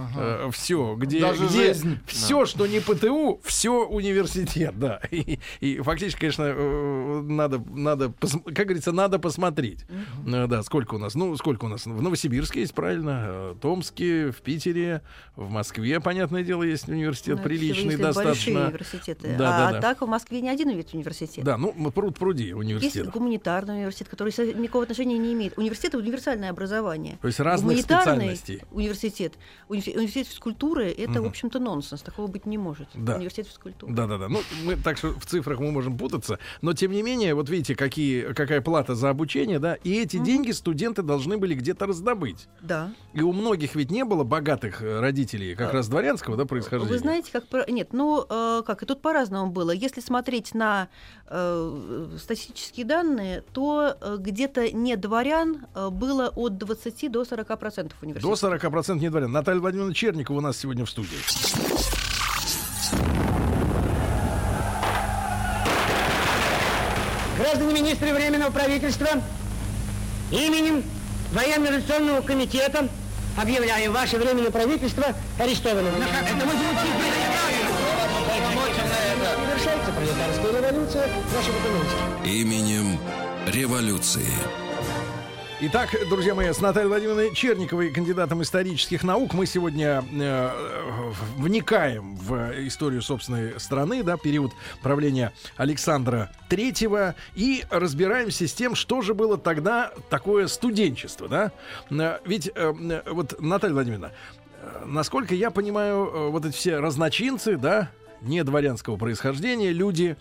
все, 0.51 0.95
где, 0.95 1.19
Даже 1.21 1.45
где 1.47 1.73
жизнь. 1.73 1.99
все, 2.07 2.45
что 2.45 2.67
не 2.67 2.79
ПТУ, 2.79 3.39
все 3.43 3.85
университет, 3.85 4.77
да. 4.77 4.99
И, 5.11 5.39
и 5.59 5.77
фактически, 5.79 6.19
конечно, 6.19 6.43
э, 6.47 7.21
надо, 7.21 7.61
надо, 7.69 8.13
как 8.45 8.65
говорится, 8.65 8.91
надо 8.91 9.19
посмотреть, 9.19 9.85
Э, 10.27 10.47
да, 10.47 10.63
сколько 10.63 10.95
у 10.95 10.97
нас, 10.97 11.15
ну, 11.15 11.35
сколько 11.37 11.65
у 11.65 11.67
нас 11.67 11.85
в 11.85 12.01
Новосибирске 12.01 12.61
есть, 12.61 12.73
правильно, 12.73 13.23
э, 13.27 13.55
Томске, 13.61 14.31
в 14.31 14.41
Питере, 14.41 15.01
в 15.35 15.49
Москве, 15.49 15.99
понятное 15.99 16.43
дело, 16.43 16.63
есть 16.63 16.87
университет 16.89 17.37
Ну, 17.37 17.43
приличный, 17.43 17.95
достаточно. 17.97 18.67
университеты. 18.67 19.35
Да, 19.37 19.55
а, 19.55 19.57
да, 19.59 19.69
а 19.69 19.73
да. 19.73 19.81
так 19.81 20.01
в 20.01 20.07
Москве 20.07 20.41
не 20.41 20.49
один 20.49 20.69
ведь 20.75 20.93
университет. 20.93 21.43
Да, 21.45 21.57
ну, 21.57 21.71
пруд 21.91 22.17
пруди 22.17 22.45
Есть 22.45 22.55
университет. 22.55 23.09
гуманитарный 23.09 23.75
университет, 23.75 23.94
который 24.03 24.33
со- 24.33 24.45
никакого 24.53 24.83
отношения 24.83 25.17
не 25.17 25.33
имеет. 25.33 25.57
Университет— 25.57 25.89
это 25.93 25.99
универсальное 25.99 26.49
образование. 26.49 27.17
То 27.21 27.27
есть 27.27 27.39
разных 27.39 27.79
специальностей. 27.79 28.61
университет, 28.71 29.33
университет, 29.69 29.95
университет 29.97 30.27
физкультуры— 30.27 30.91
это, 30.97 31.21
в 31.21 31.25
общем-то, 31.25 31.59
нонсенс. 31.59 32.01
Такого 32.01 32.27
быть 32.27 32.45
не 32.45 32.57
может. 32.57 32.87
Да. 32.93 33.15
Университет 33.15 33.47
физкультуры. 33.47 33.93
Да, 33.93 34.07
да, 34.07 34.17
да. 34.17 34.27
Ну, 34.27 34.41
мы 34.63 34.75
так 34.75 34.97
что 34.97 35.13
в 35.13 35.25
цифрах 35.25 35.59
мы 35.59 35.71
можем 35.71 35.97
путаться, 35.97 36.39
но 36.61 36.73
тем 36.73 36.91
не 36.91 37.01
менее, 37.01 37.33
вот 37.35 37.49
видите, 37.49 37.75
какие, 37.75 38.33
какая 38.33 38.61
плата 38.61 38.95
за 38.95 39.09
обучение, 39.09 39.59
да, 39.59 39.75
и 39.75 39.93
эти 40.01 40.17
деньги 40.17 40.51
студенты 40.51 41.01
должны 41.01 41.37
были 41.37 41.53
где-то 41.55 41.85
раздобыть. 41.85 42.47
Да. 42.61 42.93
И 43.13 43.21
у 43.21 43.31
многих 43.31 43.75
ведь 43.75 43.91
не 43.91 44.03
было 44.03 44.23
богатых 44.23 44.81
э, 44.81 44.99
родителей, 44.99 45.55
как 45.55 45.73
раз 45.73 45.87
дворянского, 45.87 46.37
да, 46.37 46.45
происхождения. 46.45 46.91
Вы 46.91 46.99
знаете, 46.99 47.31
как... 47.31 47.45
Нет, 47.69 47.93
ну, 47.93 48.25
э, 48.29 48.63
как, 48.65 48.83
и 48.83 48.85
тут 48.85 49.01
по-разному 49.01 49.51
было. 49.51 49.71
Если 49.71 50.01
смотреть 50.01 50.53
на 50.53 50.89
э, 51.27 52.07
статистические 52.19 52.85
данные, 52.85 53.43
то 53.53 53.74
э, 53.81 54.17
где-то 54.19 54.71
не 54.71 54.95
дворян 54.95 55.65
э, 55.73 55.89
было 55.89 56.29
от 56.35 56.57
20 56.57 57.11
до 57.11 57.25
40 57.25 57.59
процентов 57.59 57.97
До 58.01 58.05
университетов. 58.07 58.73
40% 58.73 58.99
не 58.99 59.09
дворян. 59.09 59.31
Наталья 59.31 59.59
Владимировна 59.59 59.93
Черникова 59.93 60.37
у 60.37 60.41
нас 60.41 60.57
сегодня 60.57 60.85
в 60.85 60.89
студии. 60.89 61.17
Граждане 67.37 67.73
министры 67.73 68.13
Временного 68.13 68.51
правительства, 68.51 69.09
именем 70.31 70.83
Военно-революционного 71.33 72.21
комитета 72.21 72.87
объявляем 73.37 73.91
ваше 73.91 74.17
Временное 74.17 74.51
правительство 74.51 75.05
арестованным. 75.37 75.93
Завершается 79.47 79.91
пролетарская 79.91 80.61
революция, 80.61 81.09
ваши 81.35 81.51
документы. 81.51 82.29
Именем 82.29 82.99
революции. 83.47 84.27
Итак, 85.61 85.95
друзья 86.09 86.35
мои, 86.35 86.51
с 86.51 86.59
Натальей 86.59 86.89
Владимировной 86.89 87.33
Черниковой, 87.33 87.89
кандидатом 87.89 88.41
исторических 88.41 89.03
наук, 89.03 89.33
мы 89.33 89.45
сегодня 89.45 90.03
э, 90.11 91.11
вникаем 91.37 92.15
в 92.17 92.67
историю 92.67 93.01
собственной 93.01 93.57
страны, 93.59 94.03
да, 94.03 94.17
период 94.17 94.51
правления 94.83 95.31
Александра 95.55 96.29
Третьего, 96.49 97.15
и 97.35 97.63
разбираемся 97.69 98.47
с 98.49 98.53
тем, 98.53 98.75
что 98.75 99.01
же 99.01 99.13
было 99.13 99.37
тогда 99.37 99.93
такое 100.09 100.47
студенчество, 100.47 101.29
да. 101.29 101.51
Э, 101.89 102.19
ведь, 102.25 102.51
э, 102.53 103.01
вот, 103.09 103.39
Наталья 103.39 103.75
Владимировна, 103.75 104.11
э, 104.61 104.83
насколько 104.85 105.33
я 105.33 105.51
понимаю, 105.51 106.05
э, 106.05 106.29
вот 106.31 106.45
эти 106.45 106.53
все 106.53 106.79
разночинцы, 106.79 107.55
да, 107.55 107.91
не 108.25 108.43
дворянского 108.43 108.97
происхождения 108.97 109.71
люди, 109.71 110.17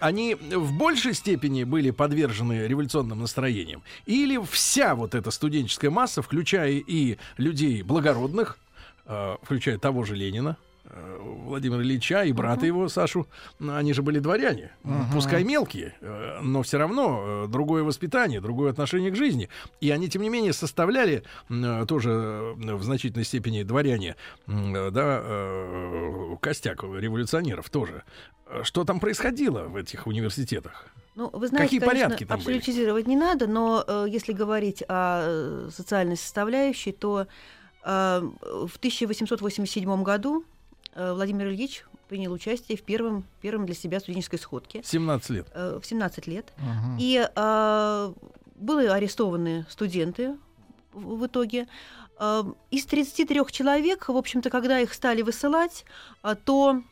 они 0.00 0.34
в 0.34 0.72
большей 0.72 1.14
степени 1.14 1.64
были 1.64 1.90
подвержены 1.90 2.66
революционным 2.66 3.20
настроениям? 3.20 3.82
Или 4.06 4.38
вся 4.50 4.94
вот 4.94 5.14
эта 5.14 5.30
студенческая 5.30 5.90
масса, 5.90 6.22
включая 6.22 6.72
и 6.72 7.16
людей 7.36 7.82
благородных, 7.82 8.58
э, 9.06 9.36
включая 9.42 9.78
того 9.78 10.04
же 10.04 10.14
Ленина, 10.16 10.56
Владимира 11.46 11.82
Ильича 11.82 12.24
и 12.24 12.32
брата 12.32 12.64
uh-huh. 12.64 12.68
его, 12.68 12.88
Сашу, 12.88 13.26
они 13.60 13.92
же 13.92 14.02
были 14.02 14.18
дворяне, 14.18 14.72
uh-huh. 14.84 15.12
пускай 15.12 15.44
мелкие, 15.44 15.94
э, 16.00 16.40
но 16.42 16.62
все 16.62 16.78
равно 16.78 17.44
э, 17.44 17.48
другое 17.48 17.82
воспитание, 17.82 18.40
другое 18.40 18.70
отношение 18.70 19.10
к 19.10 19.16
жизни. 19.16 19.48
И 19.80 19.90
они, 19.90 20.08
тем 20.08 20.22
не 20.22 20.28
менее, 20.28 20.52
составляли 20.52 21.22
тоже 21.88 22.54
в 22.56 22.82
значительной 22.82 23.24
степени 23.24 23.62
дворяне, 23.62 24.16
да, 24.46 25.22
костяк 26.40 26.82
революционеров 26.82 27.70
тоже. 27.70 28.02
Что 28.62 28.84
там 28.84 29.00
происходило 29.00 29.64
в 29.64 29.76
этих 29.76 30.06
университетах? 30.06 30.86
Ну, 31.14 31.30
вы 31.32 31.48
знаете, 31.48 31.66
Какие 31.66 31.80
конечно, 31.80 32.04
порядки 32.08 32.24
там 32.24 32.38
абсолютизировать 32.38 33.04
были? 33.06 33.14
не 33.14 33.20
надо, 33.20 33.46
но 33.46 33.82
э, 33.86 34.06
если 34.08 34.32
говорить 34.32 34.82
о 34.86 35.68
социальной 35.70 36.16
составляющей, 36.16 36.92
то 36.92 37.26
э, 37.82 38.20
в 38.22 38.76
1887 38.76 40.02
году 40.02 40.44
Э, 40.44 40.55
Владимир 40.94 41.48
Ильич 41.48 41.84
принял 42.08 42.32
участие 42.32 42.78
в 42.78 42.82
первом, 42.82 43.24
первом 43.40 43.66
для 43.66 43.74
себя 43.74 44.00
студенческой 44.00 44.38
сходке. 44.38 44.82
17 44.84 45.30
лет. 45.30 45.46
Э, 45.54 45.78
в 45.82 45.86
17 45.86 46.26
лет. 46.26 46.52
Угу. 46.58 46.96
И 46.98 47.28
э, 47.34 48.12
были 48.56 48.86
арестованы 48.86 49.66
студенты 49.68 50.36
в, 50.92 51.26
итоге. 51.26 51.66
Э, 52.18 52.44
из 52.70 52.86
33 52.86 53.40
человек, 53.50 54.08
в 54.08 54.16
общем-то, 54.16 54.50
когда 54.50 54.80
их 54.80 54.94
стали 54.94 55.22
высылать, 55.22 55.84
э, 56.22 56.36
то 56.44 56.82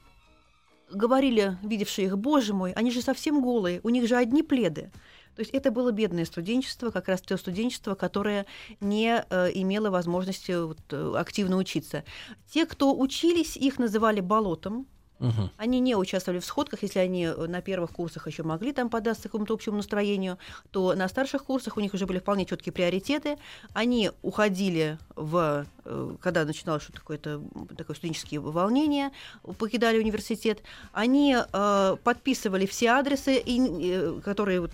говорили, 0.90 1.56
видевшие 1.62 2.06
их, 2.06 2.18
боже 2.18 2.54
мой, 2.54 2.72
они 2.72 2.90
же 2.90 3.02
совсем 3.02 3.40
голые, 3.40 3.80
у 3.82 3.88
них 3.88 4.06
же 4.06 4.16
одни 4.16 4.42
пледы. 4.42 4.90
То 5.34 5.40
есть 5.42 5.50
это 5.52 5.70
было 5.70 5.90
бедное 5.92 6.24
студенчество, 6.24 6.90
как 6.90 7.08
раз 7.08 7.20
то 7.20 7.36
студенчество, 7.36 7.94
которое 7.94 8.46
не 8.80 9.24
э, 9.28 9.50
имело 9.54 9.90
возможности 9.90 10.52
вот, 10.52 10.78
э, 10.90 11.14
активно 11.16 11.56
учиться. 11.56 12.04
Те, 12.50 12.66
кто 12.66 12.96
учились, 12.96 13.56
их 13.56 13.78
называли 13.78 14.20
болотом, 14.20 14.86
Угу. 15.20 15.50
Они 15.56 15.80
не 15.80 15.94
участвовали 15.94 16.40
в 16.40 16.44
сходках, 16.44 16.82
если 16.82 16.98
они 16.98 17.24
э, 17.24 17.46
на 17.46 17.62
первых 17.62 17.92
курсах 17.92 18.26
еще 18.26 18.42
могли 18.42 18.72
там 18.72 18.90
податься 18.90 19.24
какому-то 19.24 19.54
общему 19.54 19.76
настроению, 19.76 20.38
то 20.70 20.94
на 20.94 21.08
старших 21.08 21.44
курсах 21.44 21.76
у 21.76 21.80
них 21.80 21.94
уже 21.94 22.06
были 22.06 22.18
вполне 22.18 22.44
четкие 22.44 22.72
приоритеты. 22.72 23.38
Они 23.72 24.10
уходили 24.22 24.98
в, 25.14 25.66
э, 25.84 26.16
когда 26.20 26.44
начиналось 26.44 26.82
что-то 26.82 26.98
такое-то, 26.98 27.42
такое 27.76 27.96
студенческие 27.96 28.40
волнения, 28.40 29.12
покидали 29.58 29.98
университет. 29.98 30.62
Они 30.92 31.36
э, 31.36 31.96
подписывали 32.02 32.66
все 32.66 32.90
адресы, 32.90 33.36
и, 33.36 33.60
э, 33.92 34.20
которые 34.24 34.62
вот, 34.62 34.72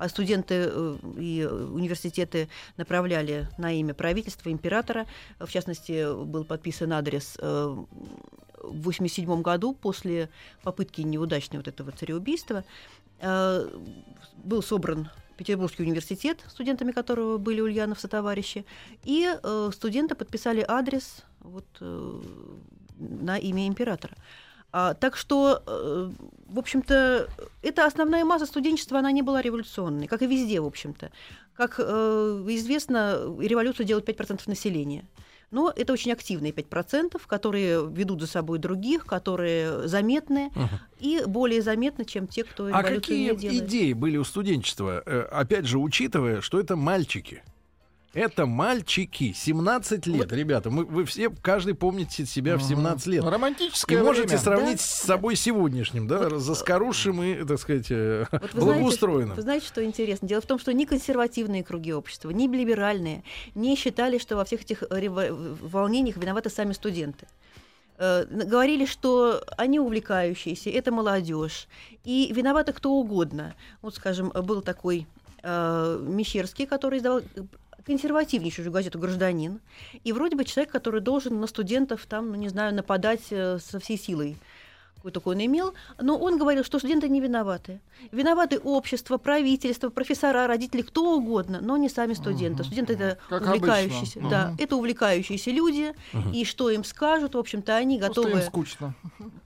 а 0.00 0.08
студенты 0.08 0.54
э, 0.54 0.96
и 1.18 1.44
университеты 1.44 2.48
направляли 2.78 3.48
на 3.58 3.70
имя 3.72 3.92
правительства, 3.92 4.50
императора. 4.50 5.06
В 5.38 5.48
частности, 5.50 6.24
был 6.24 6.44
подписан 6.44 6.94
адрес 6.94 7.36
э, 7.38 7.76
в 8.62 8.88
1987 8.88 9.42
году 9.42 9.74
после 9.74 10.30
попытки 10.62 11.02
неудачной 11.02 11.58
вот 11.58 11.68
этого 11.68 11.92
цареубийства. 11.92 12.64
Э, 13.20 13.68
был 14.42 14.62
собран 14.62 15.10
Петербургский 15.36 15.82
университет, 15.82 16.46
студентами 16.48 16.92
которого 16.92 17.36
были 17.36 17.60
Ульянов 17.60 18.00
со 18.00 18.08
товарищи, 18.08 18.64
и 19.04 19.26
студенты 19.72 20.14
подписали 20.14 20.62
адрес 20.66 21.24
вот, 21.40 21.64
на 22.98 23.38
имя 23.38 23.66
императора. 23.66 24.14
А, 24.72 24.94
так 24.94 25.16
что, 25.16 25.62
э, 25.66 26.10
в 26.46 26.58
общем-то, 26.58 27.28
эта 27.62 27.86
основная 27.86 28.24
масса 28.24 28.46
студенчества, 28.46 28.98
она 28.98 29.10
не 29.10 29.22
была 29.22 29.42
революционной, 29.42 30.06
как 30.06 30.22
и 30.22 30.26
везде, 30.26 30.60
в 30.60 30.66
общем-то. 30.66 31.10
Как 31.54 31.76
э, 31.78 31.82
известно, 32.48 33.18
революцию 33.40 33.86
делают 33.86 34.08
5% 34.08 34.42
населения. 34.46 35.04
Но 35.50 35.72
это 35.74 35.92
очень 35.92 36.12
активные 36.12 36.52
5%, 36.52 37.20
которые 37.26 37.88
ведут 37.90 38.20
за 38.20 38.28
собой 38.28 38.58
других, 38.58 39.04
которые 39.04 39.88
заметны 39.88 40.52
угу. 40.54 40.68
и 41.00 41.22
более 41.26 41.60
заметны, 41.60 42.04
чем 42.04 42.28
те, 42.28 42.44
кто 42.44 42.68
а 42.72 42.82
какие 42.84 43.32
идеи 43.32 43.92
были 43.92 44.16
у 44.16 44.24
студенчества? 44.24 45.02
Э, 45.04 45.22
опять 45.32 45.66
же, 45.66 45.78
учитывая, 45.78 46.40
что 46.40 46.60
это 46.60 46.76
мальчики. 46.76 47.42
Это 48.12 48.44
мальчики, 48.44 49.32
17 49.32 50.06
лет, 50.08 50.18
вот. 50.18 50.32
ребята. 50.32 50.68
Мы, 50.68 50.84
вы 50.84 51.04
все, 51.04 51.30
каждый 51.30 51.74
помните 51.74 52.26
себя 52.26 52.56
в 52.56 52.62
17 52.62 53.06
лет. 53.06 53.24
Романтическое 53.24 54.00
И 54.00 54.02
можете 54.02 54.28
время. 54.28 54.42
сравнить 54.42 54.78
да? 54.78 54.82
с 54.82 55.02
собой 55.02 55.36
сегодняшним, 55.36 56.08
да, 56.08 56.28
вот, 56.28 56.40
заскорузшим 56.40 57.22
и, 57.22 57.44
так 57.44 57.60
сказать, 57.60 57.86
э, 57.90 58.26
вот 58.32 58.52
вы 58.54 58.60
благоустроенным. 58.60 59.26
Знаете, 59.26 59.36
вы 59.36 59.42
знаете, 59.42 59.66
что 59.66 59.84
интересно? 59.84 60.26
Дело 60.26 60.40
в 60.40 60.46
том, 60.46 60.58
что 60.58 60.72
ни 60.72 60.86
консервативные 60.86 61.62
круги 61.62 61.92
общества, 61.92 62.30
ни 62.30 62.48
либеральные 62.48 63.22
не 63.54 63.76
считали, 63.76 64.18
что 64.18 64.34
во 64.34 64.44
всех 64.44 64.62
этих 64.62 64.82
волнениях 64.90 66.16
виноваты 66.16 66.50
сами 66.50 66.72
студенты 66.72 67.28
э, 67.98 68.24
говорили, 68.28 68.86
что 68.86 69.44
они 69.56 69.78
увлекающиеся, 69.78 70.70
это 70.70 70.90
молодежь, 70.90 71.68
и 72.02 72.32
виноваты 72.34 72.72
кто 72.72 72.90
угодно. 72.90 73.54
Вот, 73.82 73.94
скажем, 73.94 74.30
был 74.30 74.62
такой 74.62 75.06
э, 75.44 76.04
Мещерский, 76.08 76.66
который 76.66 76.98
издавал 76.98 77.22
консервативнейшую 77.86 78.70
газету 78.70 78.98
«Гражданин», 78.98 79.60
и 80.04 80.12
вроде 80.12 80.36
бы 80.36 80.44
человек, 80.44 80.72
который 80.72 81.00
должен 81.00 81.40
на 81.40 81.46
студентов 81.46 82.06
там, 82.06 82.28
ну, 82.30 82.34
не 82.36 82.48
знаю, 82.48 82.74
нападать 82.74 83.22
э, 83.30 83.58
со 83.58 83.80
всей 83.80 83.98
силой 83.98 84.36
какой 85.00 85.12
такой 85.12 85.34
он 85.34 85.44
имел, 85.46 85.74
но 85.98 86.18
он 86.18 86.38
говорил, 86.38 86.62
что 86.62 86.78
студенты 86.78 87.08
не 87.08 87.20
виноваты. 87.20 87.80
Виноваты 88.12 88.58
общество, 88.58 89.16
правительство, 89.16 89.88
профессора, 89.88 90.46
родители, 90.46 90.82
кто 90.82 91.16
угодно, 91.16 91.60
но 91.62 91.78
не 91.78 91.88
сами 91.88 92.12
студенты. 92.12 92.60
Угу. 92.60 92.64
Студенты 92.64 92.92
это 92.92 93.18
как 93.30 93.42
увлекающиеся, 93.42 94.18
обычно. 94.18 94.30
да, 94.30 94.50
угу. 94.50 94.62
это 94.62 94.76
увлекающиеся 94.76 95.50
люди, 95.52 95.94
угу. 96.12 96.30
и 96.34 96.44
что 96.44 96.68
им 96.68 96.84
скажут, 96.84 97.34
в 97.34 97.38
общем-то, 97.38 97.74
они 97.74 97.98
готовы. 97.98 98.30
Просто 98.30 98.44
им 98.44 98.46
скучно. 98.46 98.94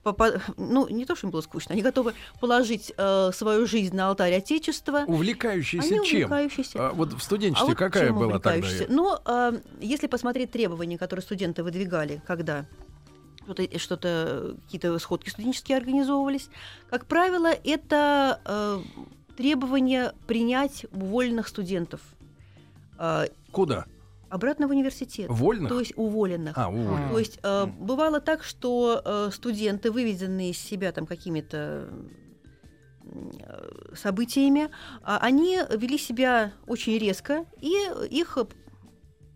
Попа- 0.03 0.41
ну 0.57 0.89
не 0.89 1.05
то, 1.05 1.15
что 1.15 1.27
им 1.27 1.31
было 1.31 1.41
скучно, 1.41 1.71
они 1.71 1.81
готовы 1.81 2.13
положить 2.41 2.93
э, 2.97 3.31
свою 3.33 3.65
жизнь 3.65 3.95
на 3.95 4.09
алтарь 4.09 4.35
отечества. 4.35 5.05
Увлекающиеся 5.07 5.87
они 5.87 6.05
чем? 6.05 6.23
Увлекающиеся. 6.23 6.89
А, 6.89 6.91
вот 6.91 7.13
в 7.13 7.21
студенчестве 7.21 7.65
а 7.65 7.69
вот 7.69 7.77
какая 7.77 8.11
была 8.11 8.39
тогда? 8.39 8.67
Ну, 8.89 9.15
э, 9.25 9.59
если 9.79 10.07
посмотреть 10.07 10.51
требования, 10.51 10.97
которые 10.97 11.23
студенты 11.23 11.63
выдвигали, 11.63 12.21
когда 12.27 12.65
что-то, 13.45 13.79
что-то 13.79 14.57
какие-то 14.65 14.97
сходки 14.99 15.29
студенческие 15.29 15.77
организовывались. 15.77 16.49
Как 16.89 17.05
правило, 17.05 17.49
это 17.63 18.41
э, 18.43 18.79
требование 19.37 20.13
принять 20.27 20.85
уволенных 20.91 21.47
студентов. 21.47 22.01
Э, 22.97 23.27
Куда? 23.51 23.85
Обратно 24.29 24.67
в 24.67 24.71
университет. 24.71 25.27
Вольных? 25.29 25.69
То 25.69 25.79
есть 25.79 25.93
уволенных. 25.95 26.57
А, 26.57 26.69
уволенных. 26.69 27.11
То 27.11 27.19
есть 27.19 27.39
э, 27.43 27.65
бывало 27.65 28.19
так, 28.19 28.43
что 28.43 29.01
э, 29.05 29.29
студенты, 29.31 29.91
выведенные 29.91 30.51
из 30.51 30.57
себя 30.57 30.91
там 30.91 31.05
какими-то 31.05 31.89
событиями, 33.93 34.71
а 35.03 35.19
они 35.19 35.59
вели 35.77 35.99
себя 35.99 36.53
очень 36.65 36.97
резко, 36.97 37.45
и 37.61 37.71
их 38.09 38.39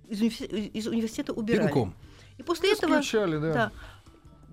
из 0.09 0.87
университета 0.87 1.33
убирали. 1.33 1.67
Пинком. 1.67 1.93
И 2.39 2.43
после 2.43 2.71
этого... 2.71 2.99
да. 3.39 3.53
да 3.53 3.71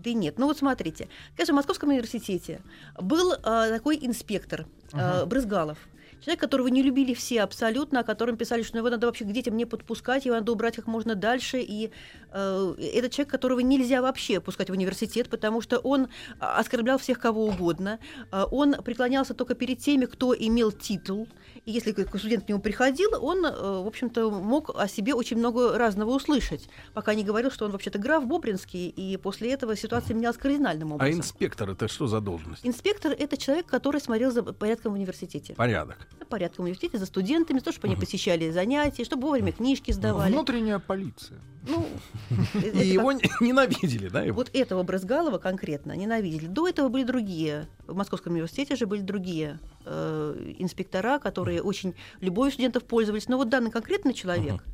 да 0.06 0.12
нет. 0.12 0.38
Ну 0.38 0.46
вот 0.46 0.58
смотрите, 0.58 1.08
скажем, 1.34 1.54
в 1.54 1.56
Московском 1.56 1.88
университете 1.88 2.60
был 3.00 3.32
э, 3.32 3.38
такой 3.42 3.98
инспектор 4.00 4.66
э, 4.92 4.96
uh-huh. 4.96 5.26
Брызгалов. 5.26 5.78
Человек, 6.24 6.40
которого 6.40 6.68
не 6.68 6.82
любили 6.82 7.14
все 7.14 7.42
абсолютно, 7.42 8.00
о 8.00 8.02
котором 8.02 8.36
писали, 8.36 8.62
что 8.62 8.78
его 8.78 8.88
надо 8.88 9.06
вообще 9.06 9.24
к 9.24 9.32
детям 9.32 9.56
не 9.56 9.66
подпускать, 9.66 10.24
его 10.24 10.36
надо 10.36 10.52
убрать 10.52 10.76
как 10.76 10.86
можно 10.86 11.14
дальше. 11.14 11.60
И 11.60 11.90
э, 12.32 12.74
это 12.94 13.10
человек, 13.10 13.30
которого 13.30 13.60
нельзя 13.60 14.00
вообще 14.00 14.40
пускать 14.40 14.70
в 14.70 14.72
университет, 14.72 15.28
потому 15.28 15.60
что 15.60 15.78
он 15.78 16.08
оскорблял 16.38 16.98
всех 16.98 17.18
кого 17.18 17.44
угодно. 17.46 17.98
Э, 18.32 18.44
он 18.50 18.74
преклонялся 18.82 19.34
только 19.34 19.54
перед 19.54 19.78
теми, 19.78 20.06
кто 20.06 20.34
имел 20.34 20.72
титул. 20.72 21.28
И 21.66 21.72
если 21.72 21.92
студент 22.18 22.44
к 22.46 22.48
нему 22.48 22.60
приходил, 22.60 23.10
он, 23.22 23.44
э, 23.44 23.50
в 23.50 23.86
общем-то, 23.86 24.30
мог 24.30 24.70
о 24.74 24.88
себе 24.88 25.14
очень 25.14 25.36
много 25.36 25.76
разного 25.76 26.10
услышать, 26.12 26.68
пока 26.94 27.14
не 27.14 27.24
говорил, 27.24 27.50
что 27.50 27.66
он 27.66 27.72
вообще-то 27.72 27.98
граф 27.98 28.26
Бобринский, 28.26 28.88
и 28.88 29.16
после 29.16 29.52
этого 29.52 29.76
ситуация 29.76 30.14
менялась 30.14 30.38
кардинальным 30.38 30.92
а 30.92 30.94
образом. 30.94 31.14
А 31.14 31.18
инспектор 31.18 31.70
это 31.70 31.88
что 31.88 32.06
за 32.06 32.20
должность? 32.20 32.66
Инспектор 32.66 33.12
это 33.12 33.36
человек, 33.36 33.66
который 33.66 34.00
смотрел 34.00 34.30
за 34.30 34.42
порядком 34.42 34.86
Казанском 34.86 34.94
университете. 34.94 35.54
Порядок. 35.54 36.05
Порядок 36.28 36.58
в 36.58 36.62
университете 36.62 36.98
за 36.98 37.06
студентами, 37.06 37.58
за 37.58 37.66
то, 37.66 37.72
чтобы 37.72 37.86
они 37.86 37.96
посещали 37.96 38.50
занятия, 38.50 39.04
чтобы 39.04 39.28
вовремя 39.28 39.52
книжки 39.52 39.92
сдавали. 39.92 40.32
Внутренняя 40.32 40.80
полиция. 40.80 41.38
Ну, 41.68 41.86
И 42.54 42.86
его 42.86 43.12
ненавидели, 43.12 44.08
да? 44.08 44.22
его? 44.22 44.36
Вот 44.36 44.50
этого 44.52 44.82
Брызгалова 44.82 45.38
конкретно 45.38 45.92
ненавидели. 45.96 46.46
До 46.46 46.66
этого 46.66 46.88
были 46.88 47.04
другие. 47.04 47.68
В 47.86 47.94
Московском 47.94 48.32
университете 48.32 48.74
же 48.74 48.86
были 48.86 49.02
другие 49.02 49.60
э, 49.84 50.54
инспектора, 50.58 51.18
которые 51.18 51.62
очень 51.62 51.94
любовью 52.20 52.52
студентов 52.52 52.84
пользовались. 52.84 53.28
Но 53.28 53.36
вот 53.36 53.48
данный 53.48 53.70
конкретный 53.70 54.12
человек, 54.12 54.64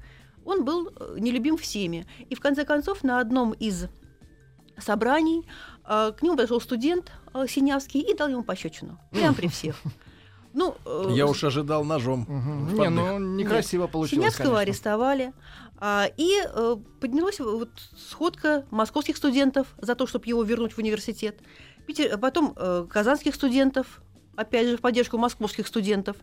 он 0.44 0.64
был 0.64 0.88
э, 0.88 1.16
нелюбим 1.18 1.56
всеми. 1.56 2.06
И 2.30 2.34
в 2.34 2.40
конце 2.40 2.64
концов 2.64 3.04
на 3.04 3.20
одном 3.20 3.52
из 3.52 3.86
собраний 4.78 5.46
э, 5.86 6.12
к 6.16 6.22
нему 6.22 6.36
подошел 6.36 6.60
студент 6.60 7.12
э, 7.34 7.46
Синявский 7.48 8.00
и 8.00 8.14
дал 8.14 8.28
ему 8.28 8.42
пощечину. 8.42 8.98
Прямо 9.10 9.34
при 9.34 9.48
всех. 9.48 9.80
Ну, 10.54 10.76
э, 10.84 11.08
Я 11.10 11.26
уж 11.26 11.44
ожидал 11.44 11.84
ножом. 11.84 12.24
В 12.26 12.74
Не, 12.74 12.88
ну 12.90 13.18
некрасиво 13.18 13.86
получилось, 13.86 14.20
Синявского 14.22 14.56
конечно. 14.56 14.60
арестовали. 14.60 15.32
а, 15.78 16.08
и 16.16 16.40
э, 16.44 16.76
поднялась 17.00 17.40
вот 17.40 17.70
сходка 17.96 18.64
московских 18.70 19.16
студентов 19.16 19.66
за 19.78 19.94
то, 19.94 20.06
чтобы 20.06 20.26
его 20.26 20.42
вернуть 20.42 20.72
в 20.72 20.78
университет. 20.78 21.40
Питер, 21.86 22.16
потом 22.18 22.54
э, 22.56 22.86
казанских 22.88 23.34
студентов, 23.34 24.02
опять 24.36 24.68
же, 24.68 24.76
в 24.76 24.80
поддержку 24.80 25.18
московских 25.18 25.66
студентов. 25.66 26.16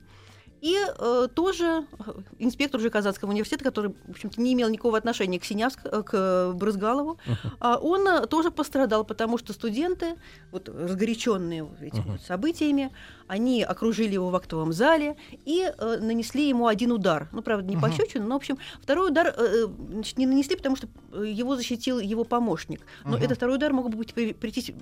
И 0.62 0.76
э, 0.78 1.28
тоже 1.34 1.86
э, 2.00 2.12
инспектор 2.38 2.80
уже 2.80 2.90
Казанского 2.90 3.30
университета, 3.30 3.64
который, 3.64 3.94
в 4.08 4.12
общем-то, 4.12 4.42
не 4.42 4.54
имел 4.54 4.70
никакого 4.70 4.98
отношения 4.98 5.40
к 5.40 5.46
Синявск, 5.46 5.80
э, 5.86 6.04
к 6.04 6.52
Брызгалову, 6.54 7.18
а 7.60 7.78
он 7.78 8.08
э, 8.08 8.28
тоже 8.28 8.52
пострадал, 8.52 9.06
потому 9.06 9.38
что 9.38 9.54
студенты, 9.54 10.16
вот 10.52 10.68
разгоряченные 10.68 11.66
этими 11.82 12.12
вот 12.12 12.22
событиями, 12.22 12.92
они 13.28 13.64
окружили 13.64 14.14
его 14.14 14.30
в 14.30 14.36
актовом 14.36 14.74
зале 14.74 15.16
и 15.46 15.72
э, 15.78 15.98
нанесли 16.02 16.50
ему 16.50 16.68
один 16.68 16.92
удар. 16.92 17.30
Ну, 17.32 17.42
правда, 17.42 17.68
не 17.70 17.78
пощечину, 17.78 18.28
но, 18.28 18.34
в 18.36 18.38
общем, 18.38 18.58
второй 18.82 19.10
удар 19.12 19.34
э, 19.38 19.66
значит, 19.92 20.18
не 20.18 20.26
нанесли, 20.26 20.56
потому 20.58 20.76
что 20.76 20.88
его 21.24 21.56
защитил 21.56 22.00
его 22.00 22.24
помощник. 22.26 22.82
Но 23.06 23.12
Мгм. 23.12 23.24
этот 23.24 23.38
второй 23.38 23.56
удар 23.56 23.72
мог 23.72 23.90
быть 23.96 24.14
при- 24.14 24.34
прийти 24.34 24.76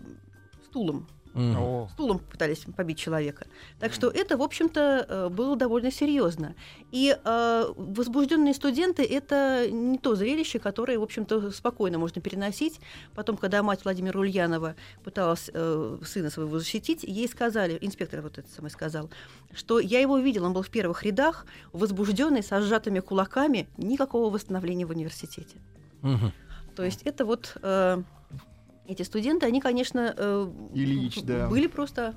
стулом. 0.69 1.07
О, 1.37 1.87
Стулом 1.93 2.19
пытались 2.19 2.65
побить 2.75 2.97
человека. 2.97 3.45
Так 3.79 3.93
что 3.93 4.09
это, 4.09 4.37
в 4.37 4.41
общем-то, 4.41 5.05
э, 5.07 5.29
было 5.29 5.55
довольно 5.55 5.91
серьезно. 5.91 6.55
И 6.91 7.15
э, 7.23 7.65
возбужденные 7.75 8.53
студенты 8.53 9.03
это 9.03 9.69
не 9.69 9.97
то 9.97 10.15
зрелище, 10.15 10.59
которое, 10.59 10.97
в 10.97 11.03
общем-то, 11.03 11.51
спокойно 11.51 11.99
можно 11.99 12.21
переносить. 12.21 12.79
Потом, 13.13 13.37
когда 13.37 13.61
мать 13.61 13.81
Владимира 13.83 14.19
Ульянова 14.19 14.75
пыталась 15.03 15.49
э, 15.53 15.97
сына 16.03 16.29
своего 16.29 16.57
защитить, 16.59 17.03
ей 17.03 17.27
сказали, 17.27 17.77
инспектор 17.81 18.21
вот 18.21 18.37
это 18.37 18.49
самый 18.49 18.69
сказал, 18.69 19.09
что 19.53 19.79
я 19.79 19.99
его 19.99 20.17
видел, 20.17 20.45
он 20.45 20.53
был 20.53 20.63
в 20.63 20.69
первых 20.69 21.03
рядах, 21.03 21.45
возбужденный, 21.71 22.43
со 22.43 22.61
сжатыми 22.61 22.99
кулаками, 22.99 23.67
никакого 23.77 24.31
восстановления 24.33 24.85
в 24.85 24.91
университете. 24.91 25.57
Мгм. 26.01 26.31
То 26.75 26.83
есть 26.83 27.01
это 27.03 27.25
вот 27.25 27.57
э, 27.61 28.03
эти 28.87 29.03
студенты, 29.03 29.45
они, 29.45 29.61
конечно, 29.61 30.13
э, 30.17 30.51
Ильич, 30.73 31.21
да. 31.23 31.47
были 31.47 31.67
просто 31.67 32.15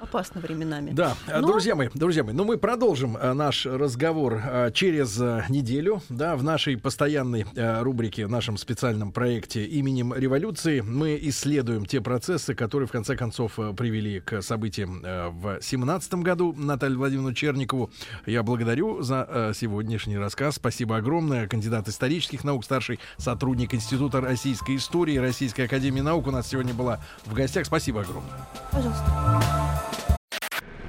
опасны 0.00 0.40
временами. 0.40 0.92
Да, 0.92 1.14
Но- 1.26 1.46
друзья 1.46 1.74
мои, 1.74 1.88
друзья 1.94 2.24
мои, 2.24 2.34
ну 2.34 2.44
мы 2.44 2.58
продолжим 2.58 3.16
а, 3.20 3.34
наш 3.34 3.66
разговор 3.66 4.40
а, 4.42 4.70
через 4.70 5.20
а, 5.20 5.44
неделю, 5.48 6.02
да, 6.08 6.36
в 6.36 6.42
нашей 6.42 6.76
постоянной 6.76 7.46
рубрике, 7.56 8.26
в 8.26 8.30
нашем 8.30 8.56
специальном 8.56 9.12
проекте 9.12 9.64
именем 9.64 10.14
революции 10.14 10.80
мы 10.80 11.18
исследуем 11.22 11.86
те 11.86 12.00
процессы, 12.00 12.54
которые 12.54 12.88
в 12.88 12.92
конце 12.92 13.16
концов 13.16 13.54
привели 13.54 14.20
к 14.20 14.42
событиям 14.42 15.02
в 15.02 15.60
семнадцатом 15.62 16.22
году. 16.22 16.54
Наталью 16.56 16.98
Владимировну 16.98 17.34
Черникову 17.34 17.90
я 18.26 18.42
благодарю 18.42 19.02
за 19.02 19.52
сегодняшний 19.54 20.18
рассказ. 20.18 20.56
Спасибо 20.56 20.96
огромное. 20.96 21.48
Кандидат 21.48 21.88
исторических 21.88 22.44
наук, 22.44 22.64
старший 22.64 23.00
сотрудник 23.16 23.74
Института 23.74 24.20
российской 24.20 24.76
истории 24.76 25.16
Российской 25.16 25.62
академии 25.62 26.00
наук 26.00 26.26
у 26.26 26.30
нас 26.30 26.48
сегодня 26.48 26.74
была 26.74 27.00
в 27.24 27.34
гостях. 27.34 27.66
Спасибо 27.66 28.02
огромное. 28.02 28.46
Пожалуйста. 28.70 29.95